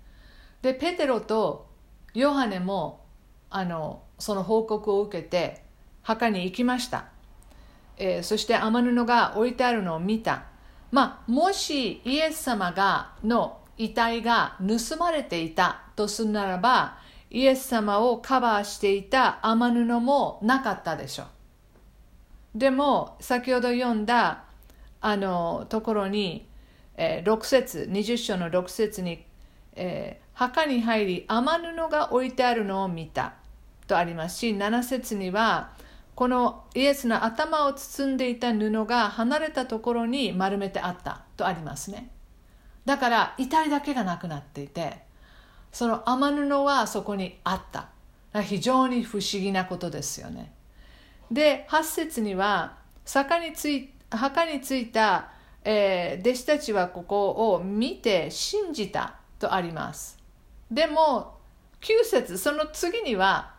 [0.65, 1.67] でペテロと
[2.15, 3.05] ヨハネも
[3.51, 5.61] あのその報告を受けて
[6.01, 7.05] 墓に行きました、
[7.97, 10.45] えー、そして天布が置いてあるのを見た。
[10.89, 16.97] まあもしイエス様がの遺体が盗まれていたとするならば
[17.29, 21.25] イエス様をカバーしていた天布もなかったでしょ
[22.55, 22.57] う。
[22.57, 24.45] でも先ほど読んだ
[24.99, 26.49] あのところに、
[26.97, 29.27] えー、6節20章の6節に、
[29.75, 33.33] えー、墓に入り天布が置いてあるのを見た。
[33.87, 35.71] とありますし7節には
[36.15, 41.21] このイエスの頭を包んでいた布が離れたところに丸めてあった。
[41.37, 42.11] とありますね。
[42.85, 45.03] だから遺体だけがなくなっていて
[45.71, 47.89] その天布はそこにあった。
[48.41, 50.51] 非常に不思議なことですよね。
[51.31, 55.31] で8節には墓につい墓についた、
[55.63, 59.15] えー、弟子たちはここを見て信じた。
[59.39, 60.17] とあります。
[60.71, 61.37] でも
[61.81, 63.53] 9節その次には、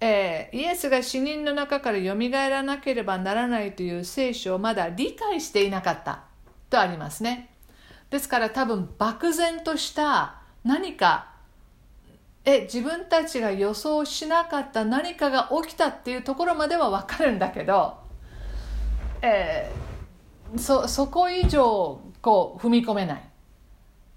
[0.00, 6.24] えー、イエスが死人の中からよみがえらなければならないという聖書をまだ理解していなかった
[6.68, 7.50] とありますね。
[8.10, 11.30] ですから多分漠然とした何か
[12.44, 17.98] え自分たちが予想しなかった何かが起きたっていうところまでは分かるんだけど、
[19.22, 23.29] えー、そそこ以上こう踏み込めない、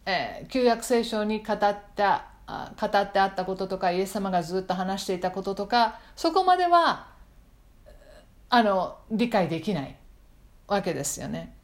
[0.05, 1.57] えー、旧約聖書に語っ
[1.95, 7.07] た語ってあったこととかイエス様がずっと話していたこととかそこまでは
[8.49, 9.95] あの理解できない
[10.67, 11.55] わけですよね。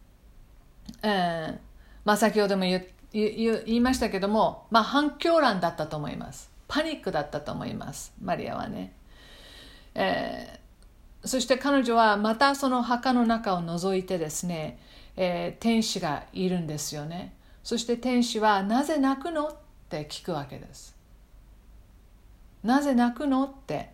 [1.03, 1.57] えー
[2.05, 6.51] まあ、先ほども言言いましたけども、まあ、反響欄だったと思います。
[6.67, 8.13] パニックだったと思います。
[8.21, 8.93] マリアはね、
[9.95, 14.79] えー、そして彼女はまたその墓の中を覗いてですね、
[15.17, 17.33] えー、天使がいるんですよね。
[17.69, 19.53] そして天使は「なぜ泣くの?」っ
[19.89, 20.97] て聞くわけです。
[22.63, 23.93] なぜ泣くのって。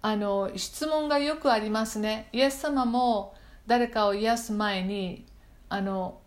[0.00, 2.30] あの質問がよくありますね。
[2.32, 3.34] イエス様も
[3.66, 5.26] 誰かを癒す前に
[5.68, 6.18] あの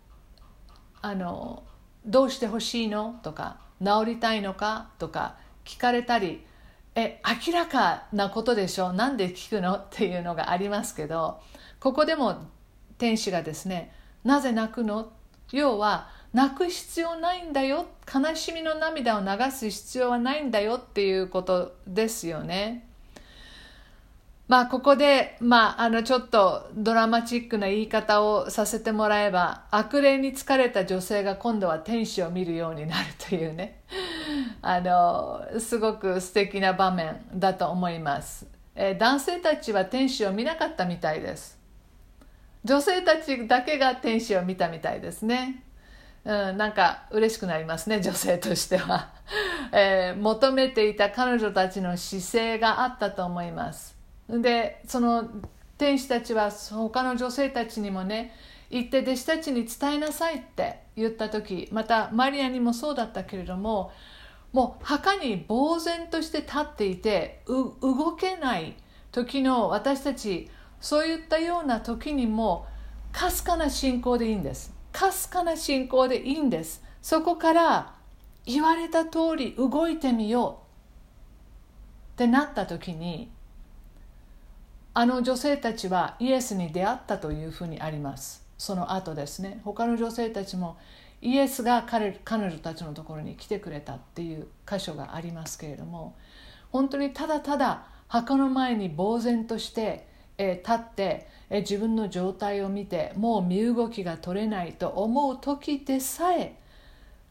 [1.02, 1.64] あの
[2.06, 6.46] どうしてほしいのとか治りたいのかとか聞かれたり
[6.94, 11.40] え明らかなことでしょなんで聞くのっていうのがありますけど
[11.80, 12.36] ここでも
[12.98, 15.10] 天使がですねなぜ泣くの？
[15.50, 17.86] 要は泣く必要ないんだよ。
[18.12, 22.88] 悲しみの涙を流す必要はないんだよっていうことですよね。
[24.48, 33.80] まあここで、まあ、あのちょっとドラマチックな言い方をさせてもらえば悪霊に疲れた女性が今度は天使を見るようになるというね。
[34.62, 41.58] あのすごく素敵な場面だと思います、えー、男性たちは天使を見なかったみたいです。
[42.64, 45.62] 女性たちだけが天使を見たみたいですね。
[46.28, 49.08] うん、なんか嬉しくなりますね 女性としては、
[49.72, 53.96] えー、求めていた彼女たちの姿勢があったと思います。
[54.28, 55.26] でその
[55.78, 58.34] 天使たちは他の女性たちにもね
[58.68, 63.90] 行って弟子たちに伝えなさいって言った時またマリアにもそうだったけれども
[64.52, 68.76] もう墓に呆然として立っていて動けない
[69.12, 72.66] 時の私たちそういったような時にも
[73.12, 74.77] かすかな信仰でいいんです。
[74.98, 76.82] かすかな信仰でいいんです。
[77.02, 77.94] そこから
[78.44, 80.62] 言われた通り動いてみよ
[82.10, 83.30] うってなった時に
[84.94, 88.44] あの女性たちはイエスに出会ったというふうにあります。
[88.58, 89.60] その後ですね。
[89.64, 90.76] 他の女性たちも
[91.22, 96.16] イエスが彼彼女たちのところに来てくれたっていう箇所がありますけれども
[96.72, 106.56] 本当にただただ墓の前に呆然として、えー、立って、え、自分の状態を見てもう身動きが取れないと思う時でさえ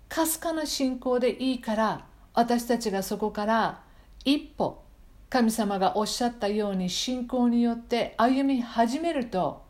[0.09, 3.81] かすかな信仰でいいから私たちがそこから
[4.25, 4.83] 一歩
[5.29, 9.63] 神様がおっしゃったように信仰によって歩み始めると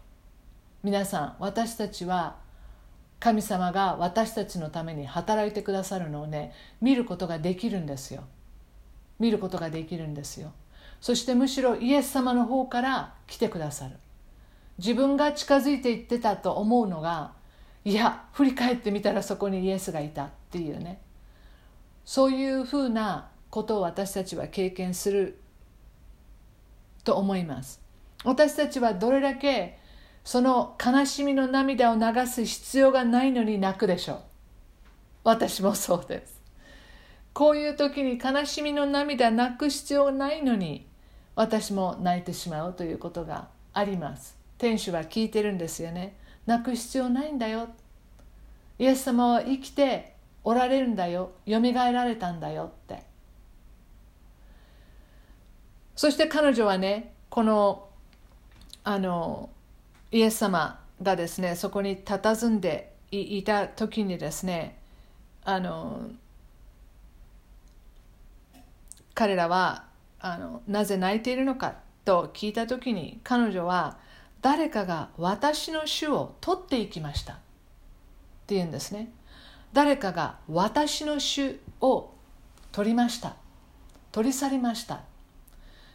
[0.84, 2.36] 皆さん私たちは
[3.20, 8.24] 神様が私たちのために働いてくださるのをね見ることができるんですよ。
[9.20, 10.54] 見ることができるんですよ。
[11.02, 13.96] そしてむしろイエス様の方から来てくださる。
[14.78, 17.34] 自分が近づいていってたと思うのが
[17.84, 21.02] いや振り返ってみたらそこにイエスがいたっていうね。
[22.04, 25.40] そういうふうなことを私たちは経験する
[27.04, 27.82] と思います。
[28.24, 29.80] 私たちはどれだけ
[30.24, 34.20] その悲しみの涙を流す必要がないのに泣くでしょう。
[35.24, 36.42] 私もそうです。
[37.34, 40.88] こういう時に悲しみの涙泣く必要ないのに
[41.36, 44.37] 私も泣いてしまうということがあります。
[44.58, 46.18] 天使は聞いてるんですよね。
[46.46, 47.70] 泣く必要ないんだよ。
[48.80, 51.32] イエス様は生きておられるんだよ。
[51.46, 53.04] よみがえられたんだよって。
[55.96, 57.90] そして彼女はねこの
[58.84, 59.50] あの
[60.12, 64.78] イエス様がですねそこに佇んでいた時にですね
[65.44, 66.10] あの
[69.14, 69.86] 彼らは
[70.20, 73.98] あのなぜ泣いているのかと聞いた時に彼女は
[74.42, 77.38] 誰かが私の主を取っていきましたっ
[78.48, 79.12] ていうんですね
[79.74, 82.12] 誰かが私の主を
[82.72, 83.36] 取りました
[84.12, 85.02] 取り去りました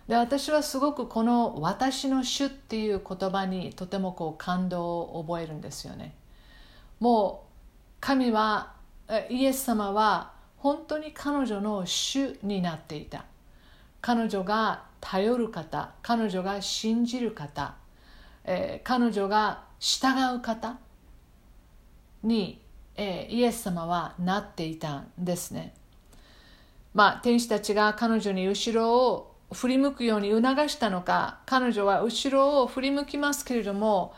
[0.09, 6.15] で私はすごくこの「私の主」っていう言葉にとてもこう感動を覚えるんですよね。
[6.99, 7.53] もう
[8.01, 8.75] 神は
[9.31, 13.25] イエス様は本当に彼女の主になっていた。
[14.01, 17.75] 彼女が頼る方彼女が信じる方、
[18.45, 20.79] えー、彼女が従う方
[22.23, 22.61] に、
[22.97, 25.75] えー、イエス様はなっていたんですね。
[26.95, 34.15] まあ天使たちが彼女に後ろを振り向くように促したのか彼女は後ろを振り向きますけれども、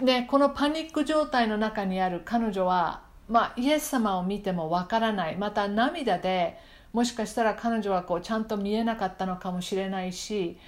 [0.00, 6.58] ね、このパニック状態の中にある彼女は、まあ、イエス様を見てもわからないまた涙で
[6.92, 10.58] もしかしたら彼女はこうちゃんと見えなかったのかもしれないし、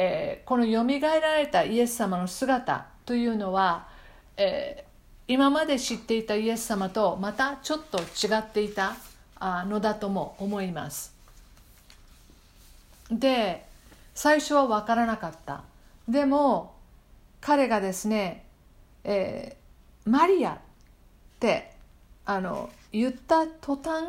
[0.00, 3.88] えー、このよみがえられたイエス様の姿というのは、
[4.36, 8.94] えー、今まで知っていたイエス様とまたちょっと違っていた
[9.40, 11.12] のだとも思います。
[13.10, 13.66] で
[14.14, 15.64] 最初は分からなかった
[16.08, 16.76] でも
[17.40, 18.44] 彼がですね、
[19.02, 20.58] えー、マリアっ
[21.40, 21.72] て
[22.24, 24.04] あの言った途端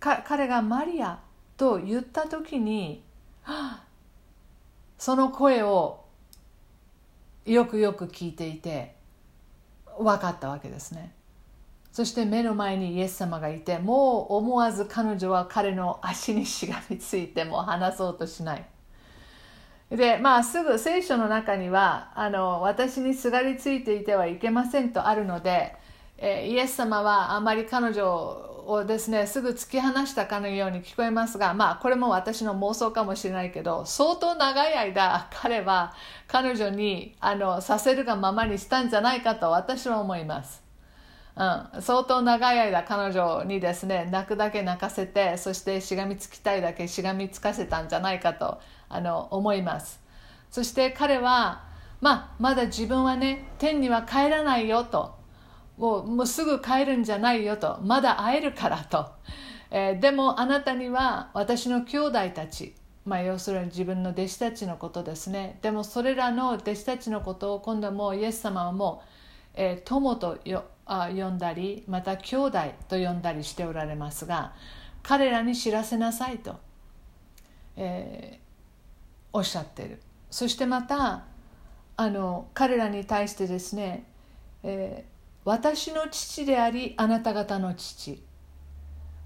[0.00, 1.18] 彼がマリア
[1.58, 3.02] と言った時に
[3.42, 3.85] はあ
[4.98, 6.04] その声を
[7.44, 8.94] よくよく聞いていて
[9.98, 11.12] 分かったわけですね。
[11.92, 18.66] そして目の前にイエス様がいてもう思わず彼女は彼の足にしがみついても離そうとしない。
[19.90, 25.76] でまあすぐ聖書の中にはあの私にすがりついていてはいけませんとあるので、
[26.18, 35.94] え、イエス様はあまり彼女をですねすぐ突き放したかのように聞こえますがまあこれも私の妄想かもしれないけど相当長い間彼は
[36.26, 40.66] 彼女にあのさせるがままにしたんじゃないかと私は思います。
[41.36, 48.58] うん、相当長い間彼女にですね泣くだけ泣かせてそしてしがみつきたいだけしがみつかせたんじゃないかと
[48.88, 50.00] あの思います
[50.50, 51.62] そして彼は、
[52.00, 55.15] まあ、まだ自分はね天には帰らないよと
[55.76, 57.78] もうもうすぐ帰るんじゃないよと。
[57.82, 59.10] まだ会えるからと、
[59.70, 62.74] えー、でもあなたには私の兄弟たち。
[63.04, 65.60] まあ、要するに自分の弟子たちのことですね。
[65.62, 69.06] でもそれらの弟子たちのことを今度もうイエス様はもう、
[69.54, 72.58] えー、友とよあ呼んだりまた兄弟
[72.88, 74.54] と呼んだりしておられますが
[75.04, 76.56] 彼らに知らせなさいと、
[77.76, 80.00] えー、おっしゃってる。
[80.28, 81.26] そしてまた
[81.96, 84.04] あの彼らに対してですね、
[84.64, 85.15] えー、
[85.46, 88.20] 私の父でありあなた方の父。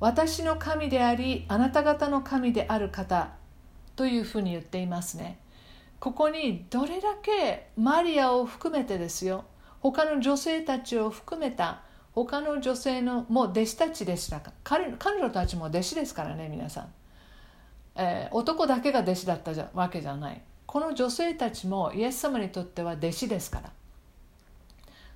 [0.00, 3.30] 私の神でありあなた方の神である方。
[3.96, 5.38] というふうに言っていますね。
[5.98, 9.46] ここにどれだけマリアを含めてですよ。
[9.80, 11.80] 他の女性たちを含めた
[12.12, 14.52] 他の女性のもう弟子たちでしたか。
[14.62, 16.92] 彼彼女たちも弟子ですからね皆さん、
[17.96, 20.42] えー、男だけが弟子だったわけじゃない。
[20.66, 23.72] この女性たちもイエス様にとっては弟子ですから。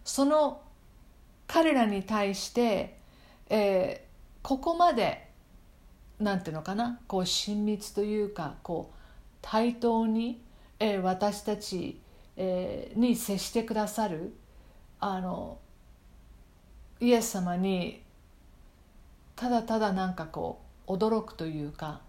[0.03, 0.64] その
[1.47, 2.99] 彼らに対して、
[3.49, 5.29] えー、ここまで
[6.19, 8.99] なんていうのかなこう親密というかこう
[9.43, 10.41] 対等に、
[10.79, 12.01] えー、私たち、
[12.37, 14.35] えー、に接してくださる
[15.01, 15.59] あの
[17.01, 18.03] イエス様に
[19.37, 22.01] ただただなんかこう驚くというか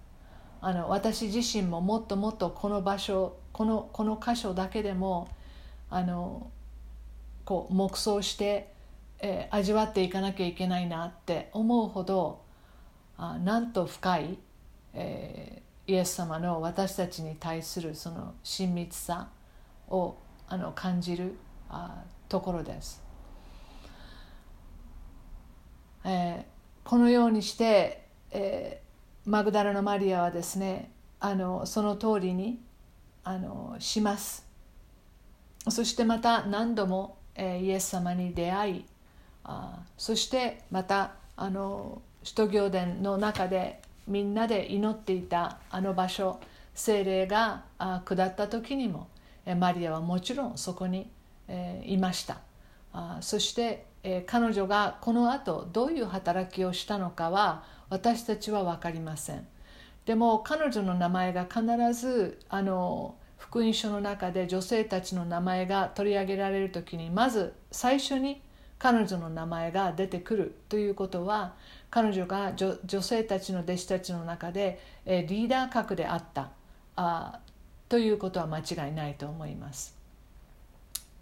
[0.62, 5.28] あの私自身ももっともっとこの場所このこの箇所だけでも
[5.90, 6.50] あの
[7.46, 8.74] こう黙想して、
[9.20, 12.44] えー、味わっていかなきゃいけないなって思うほど
[13.18, 14.38] あなんと深い、
[14.94, 19.30] えー、イエス様の私たちに対するその親密さ
[19.88, 21.36] をあの感じる
[21.70, 23.04] あところです。
[26.04, 32.62] えー、このようにして、えー、マグダラのマリアはですねあのその通りに
[33.24, 34.46] あのします
[35.68, 38.86] そしてまた何度も、えー、イエス様に出会い
[39.46, 46.40] あそしてまたあの使徒行伝の中でみんなで祈っていたあの場所
[46.74, 47.64] 精霊が
[48.06, 49.08] 下った時にも
[49.58, 51.10] マリアはもちろんそこに
[51.48, 52.38] え、いました。
[52.94, 59.48] あそして、え、彼女がこの後どういう働きをしたのかは私たちは分かりません。
[60.06, 68.42] でも彼女の名前が必ずあの福音書の中で女性たちの名前が取り上げられる時にまず最初に
[68.86, 71.56] 彼女の名前が出てくるということは
[71.90, 76.52] 彼女が女性たちの弟子たちの中で、えー、リーダー格であった
[76.96, 77.40] あ
[77.90, 79.98] ということは間違いないと思います。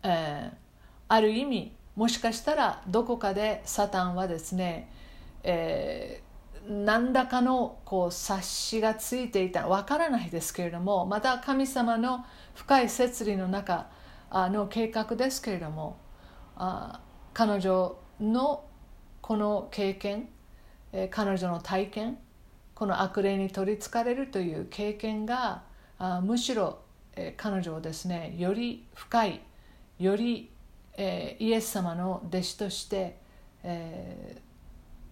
[0.03, 0.53] えー、
[1.07, 4.91] ある意味もしかしたらどこかでサタンはですね、
[5.43, 13.87] えー、何らかのこう察しがついていたわからないですけれどもまた神様の深い摂理の中
[14.33, 15.97] の計画ですけれども
[16.57, 16.99] あ
[17.33, 18.63] 彼女の
[19.21, 20.29] この経験、
[21.09, 22.17] 彼女の体験
[22.75, 25.63] この悪霊に取りつかれるという経験が
[26.23, 26.79] むしろ、
[27.37, 29.41] 彼女をですねより深い
[29.99, 30.51] より、
[30.97, 33.17] イエス様の弟子として、
[33.63, 33.73] 最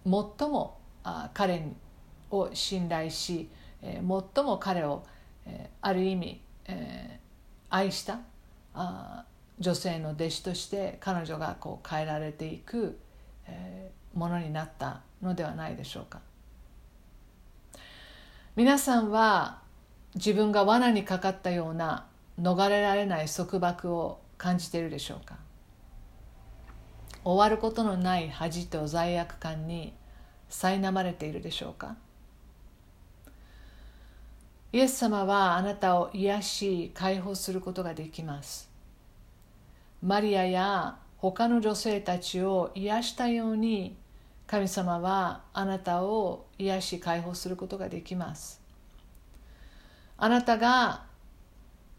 [0.04, 0.78] も
[1.34, 1.64] 彼
[2.30, 3.48] を信頼し、
[3.82, 5.04] 最も彼を、
[5.80, 6.40] ある意味、
[7.70, 8.20] 愛した
[9.62, 12.98] 女性の弟子として彼女がこう変えられていく、
[13.46, 16.20] えー、ものになったのではないでしょうか。
[18.56, 19.60] 皆さんは
[20.14, 22.06] 自分が罠にかかったような
[22.38, 25.36] 逃れられない束縛を感じているでしょうか。
[27.24, 29.94] 終わることのない恥と罪悪感に
[30.50, 31.96] 苛まれているでしょうか。
[34.72, 38.71] イエス様はあなたを癒し解放することができます。
[40.02, 43.96] マリアや他の女性たちを癒したように
[44.46, 48.60] 神様はあなたを癒し解放することができます。
[50.18, 51.04] あなたが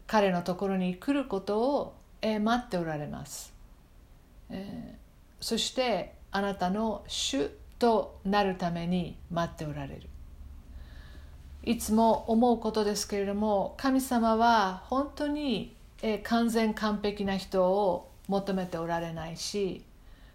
[0.06, 3.52] 彼のところに来ることを、待っておられます、
[4.48, 4.94] え、
[5.40, 10.08] そしてあなたの主となるために待っておられる。
[11.64, 15.73] いつも思うことですけれども神様は本当に
[16.06, 19.86] え完全完璧な人を求めておられないし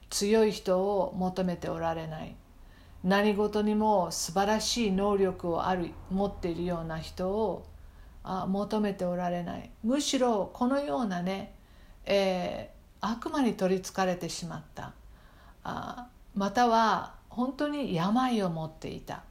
[0.09, 2.35] 強い人を求めておられない。
[3.03, 7.67] 何事にも素晴らしい能力をある持っているような人を
[8.23, 9.69] あ求めておられない。
[9.83, 11.53] むしろこのようなね、
[12.03, 14.93] えー、悪魔に取りつかれてしまった。
[15.63, 19.21] あまたは本当に病を持っていた。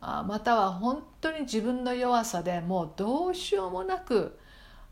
[0.00, 4.38] あまたは本当に自分の弱さでもうどうしようもなく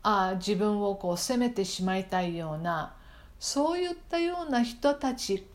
[0.03, 2.95] あ自分をこう責めてしまいたいような
[3.39, 5.47] そういったような人たち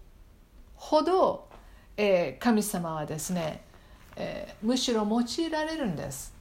[0.74, 1.48] ほど、
[1.96, 3.62] えー、神様はですね、
[4.16, 6.34] えー、むしろ用いられるんです。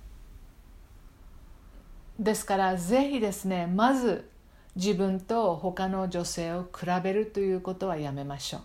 [2.19, 4.27] ですからぜひですねまず
[4.75, 8.61] 自分と他の女性を比べるということはやめましょう。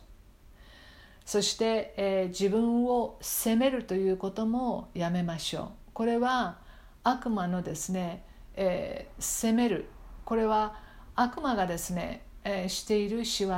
[1.25, 5.69] そして、えー、自分を責めるということもやめましょう。
[5.95, 6.59] これは
[7.05, 8.25] 悪魔のですね、
[8.55, 9.89] えー、責める。
[10.25, 10.77] これは
[11.15, 13.55] 悪魔がですね、えー、している仕業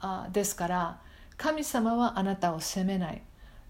[0.00, 1.00] あですから
[1.36, 3.22] 神様はあなたを責めない。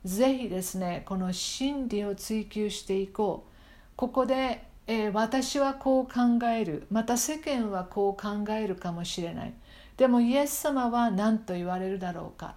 [0.04, 3.52] ぜひですねこの真理を追求していこう。
[3.96, 6.86] ここで、えー、私はこう考える。
[6.90, 9.54] また世間はこう考えるかもしれない。
[9.96, 12.54] でもイエス様は何と言われるだろうか。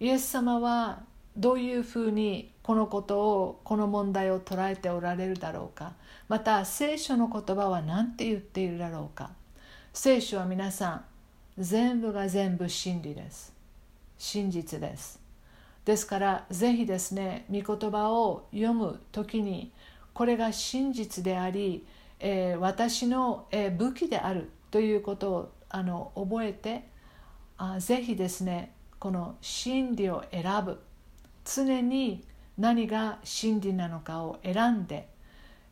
[0.00, 1.00] イエス様は
[1.36, 5.92] どういうふうにこのことをこの問題を捉えておられるだろうか。
[6.28, 9.30] また聖書の言葉は何て言っているだろうか？
[9.94, 11.04] 聖書は皆さん
[11.58, 13.54] 全部が全部真理です。
[14.18, 15.20] 真実です。
[15.84, 19.72] ですからぜひですね御言葉を読む時に
[20.12, 21.86] これが真実であり、
[22.20, 26.88] えー、私の、えー、武器であるということをあの覚えて
[27.56, 30.78] あぜひですねこの真理を選ぶ。
[31.44, 32.22] 常に
[32.58, 35.08] 何が真理なのかを選んで、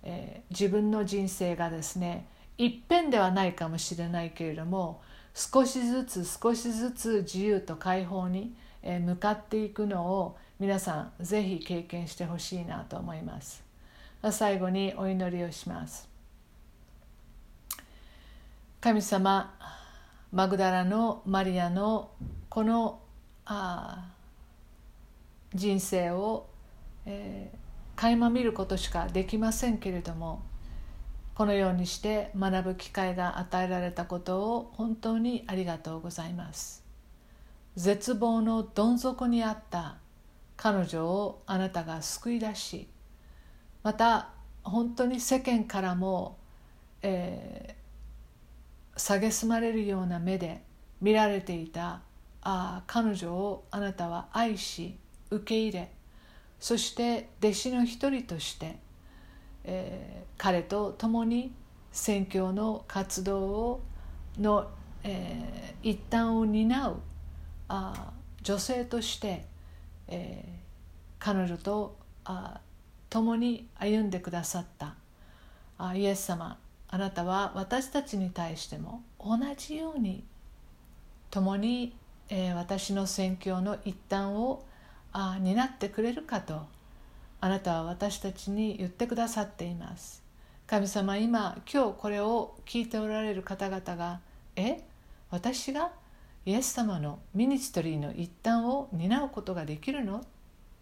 [0.09, 5.02] えー、自分の人生がですね一変ではないかもしれないけれども
[5.34, 13.62] 少しずつ少しずつ自由と解放に向かっていくのを皆さんぜひ経験してほしいなと思います。
[14.30, 16.09] 最後にお祈りをします。
[18.80, 19.54] 神様
[20.32, 22.11] マグダラのマリアの
[22.48, 23.00] この
[23.44, 24.09] あ
[25.52, 26.46] 人生を、
[27.04, 27.59] えー、
[27.97, 30.42] 垣間見ることしかできませんけれども
[31.34, 36.82] このようにして学ぶ機会が与えられたことを本当にありがとうございます。
[37.76, 39.99] 絶望のどん底にあった
[40.57, 42.88] 彼女をあなたが救い出し
[43.82, 44.30] また
[44.62, 46.38] 本当に世間からも、
[47.03, 50.62] えー、蔑まれるような目で
[51.03, 52.01] 見られていた
[52.40, 54.97] あ彼女をあなたは愛し
[55.30, 55.90] 受け入れ
[56.59, 58.78] そして弟子の一人として、
[59.64, 61.52] えー、彼と共に
[61.92, 63.82] 宣教の活動を
[64.38, 64.68] の、
[65.04, 66.96] えー、一端を担う
[67.68, 69.44] あ女性として、
[70.09, 70.52] えー、
[71.18, 72.61] 彼女とあ
[73.09, 74.94] 共に歩んでくださった
[75.78, 80.24] あイエス様あなたは私たちに対しても同じように
[81.30, 81.94] 共に
[82.28, 84.64] えー、私の宣教の一端を
[85.18, 86.66] あ担ってくれるかと。
[87.40, 90.22] あなたは私たちに言ってくださっています。
[90.66, 94.20] 神様今今日これを聞いておられる方々が
[94.56, 94.82] え
[95.30, 95.92] 私が
[96.44, 100.22] イエス様のミニストリーの一端を担うことができるの？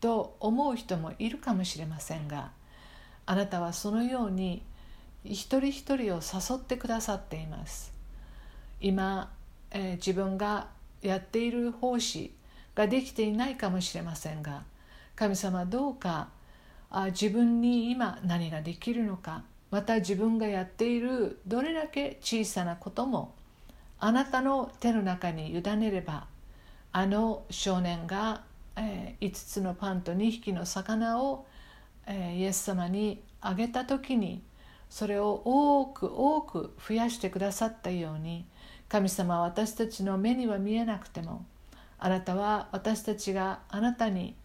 [0.00, 2.50] と思う人もいるかもしれませんが
[3.26, 4.62] あなたはそのように
[5.22, 7.92] 一人一人を誘ってくださっています。
[8.80, 9.32] 今、
[9.70, 10.66] えー、自分が
[11.02, 12.32] やっている奉仕
[12.74, 14.62] ができていないかもしれませんが
[15.16, 16.28] 神様どうか
[16.90, 23.34] あ自分に今何ができるのかまた自分がやっているどれだけ小さなことも
[23.98, 26.26] あなたの手の中に委ねれば
[26.92, 28.42] あの少年が、
[28.76, 31.46] え、5つのパンと2匹の魚を、
[32.06, 34.42] え、イエス様にあげた時に
[34.88, 38.46] それを多く多く増やしてくださったように
[38.88, 41.44] 神様は私たちの目には見えなくても
[41.98, 44.36] あなたは私たちがあなたに、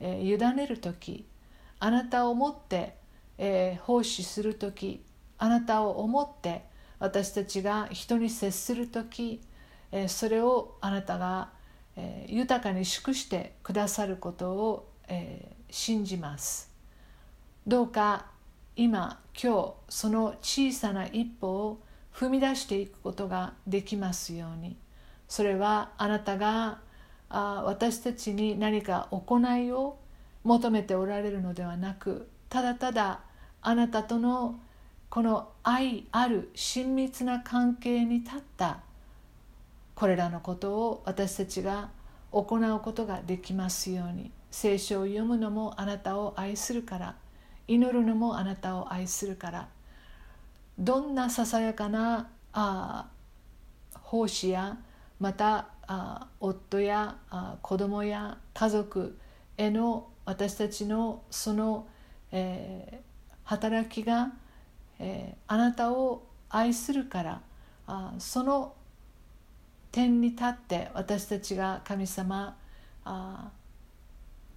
[0.00, 1.26] えー、委ねる時
[1.78, 2.96] あなたを思って、
[3.38, 5.04] えー、奉仕する時
[5.38, 6.64] あなたを思って
[6.98, 9.40] 私たちが人に接する時、
[9.92, 11.50] えー、それをあなたが、
[11.96, 16.72] えー、豊かに祝してくださることを、えー、信じます。
[17.66, 18.26] どうか
[18.76, 21.82] 今今日その小さな一歩を
[22.14, 24.76] 踏み出していくことができますように。
[25.28, 26.78] それはあなたが
[27.34, 29.98] あ私たちに何か行いを
[30.44, 33.20] 求めておられるのではなくただただ
[33.60, 34.60] あなたとの
[35.10, 38.80] この愛ある親密な関係に立った
[39.96, 41.90] これらのことを私たちが
[42.30, 47.16] 行うことができますように聖書を読むのもあなたを愛するから
[47.66, 49.68] 祈るのもあなたを愛するから
[50.78, 53.06] どんなささやかなあ
[54.02, 54.78] 奉仕や
[55.18, 59.18] またあ夫やあ子供や家族
[59.56, 61.86] への私たちのその、
[62.32, 64.32] えー、働きが、
[64.98, 67.40] えー、あなたを愛するから
[67.86, 68.74] あその
[69.92, 72.56] 点に立って私たちが神様
[73.04, 73.50] あ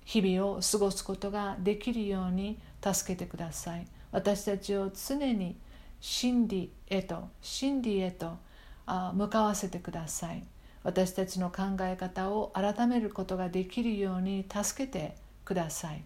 [0.06, 3.86] 日々を過ごすことができるように助けてください。
[4.12, 5.58] 私たちを常に
[6.00, 8.38] 真理へと真理へと
[8.86, 10.44] あ向かわせてください。
[10.88, 16.02] 私たちの考え方を改めることができるように助けてください。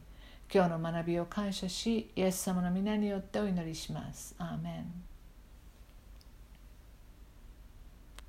[0.51, 4.34] 今日の学びを感謝しイエス様の皆によってお祈りします。
[4.39, 5.11] アーメン。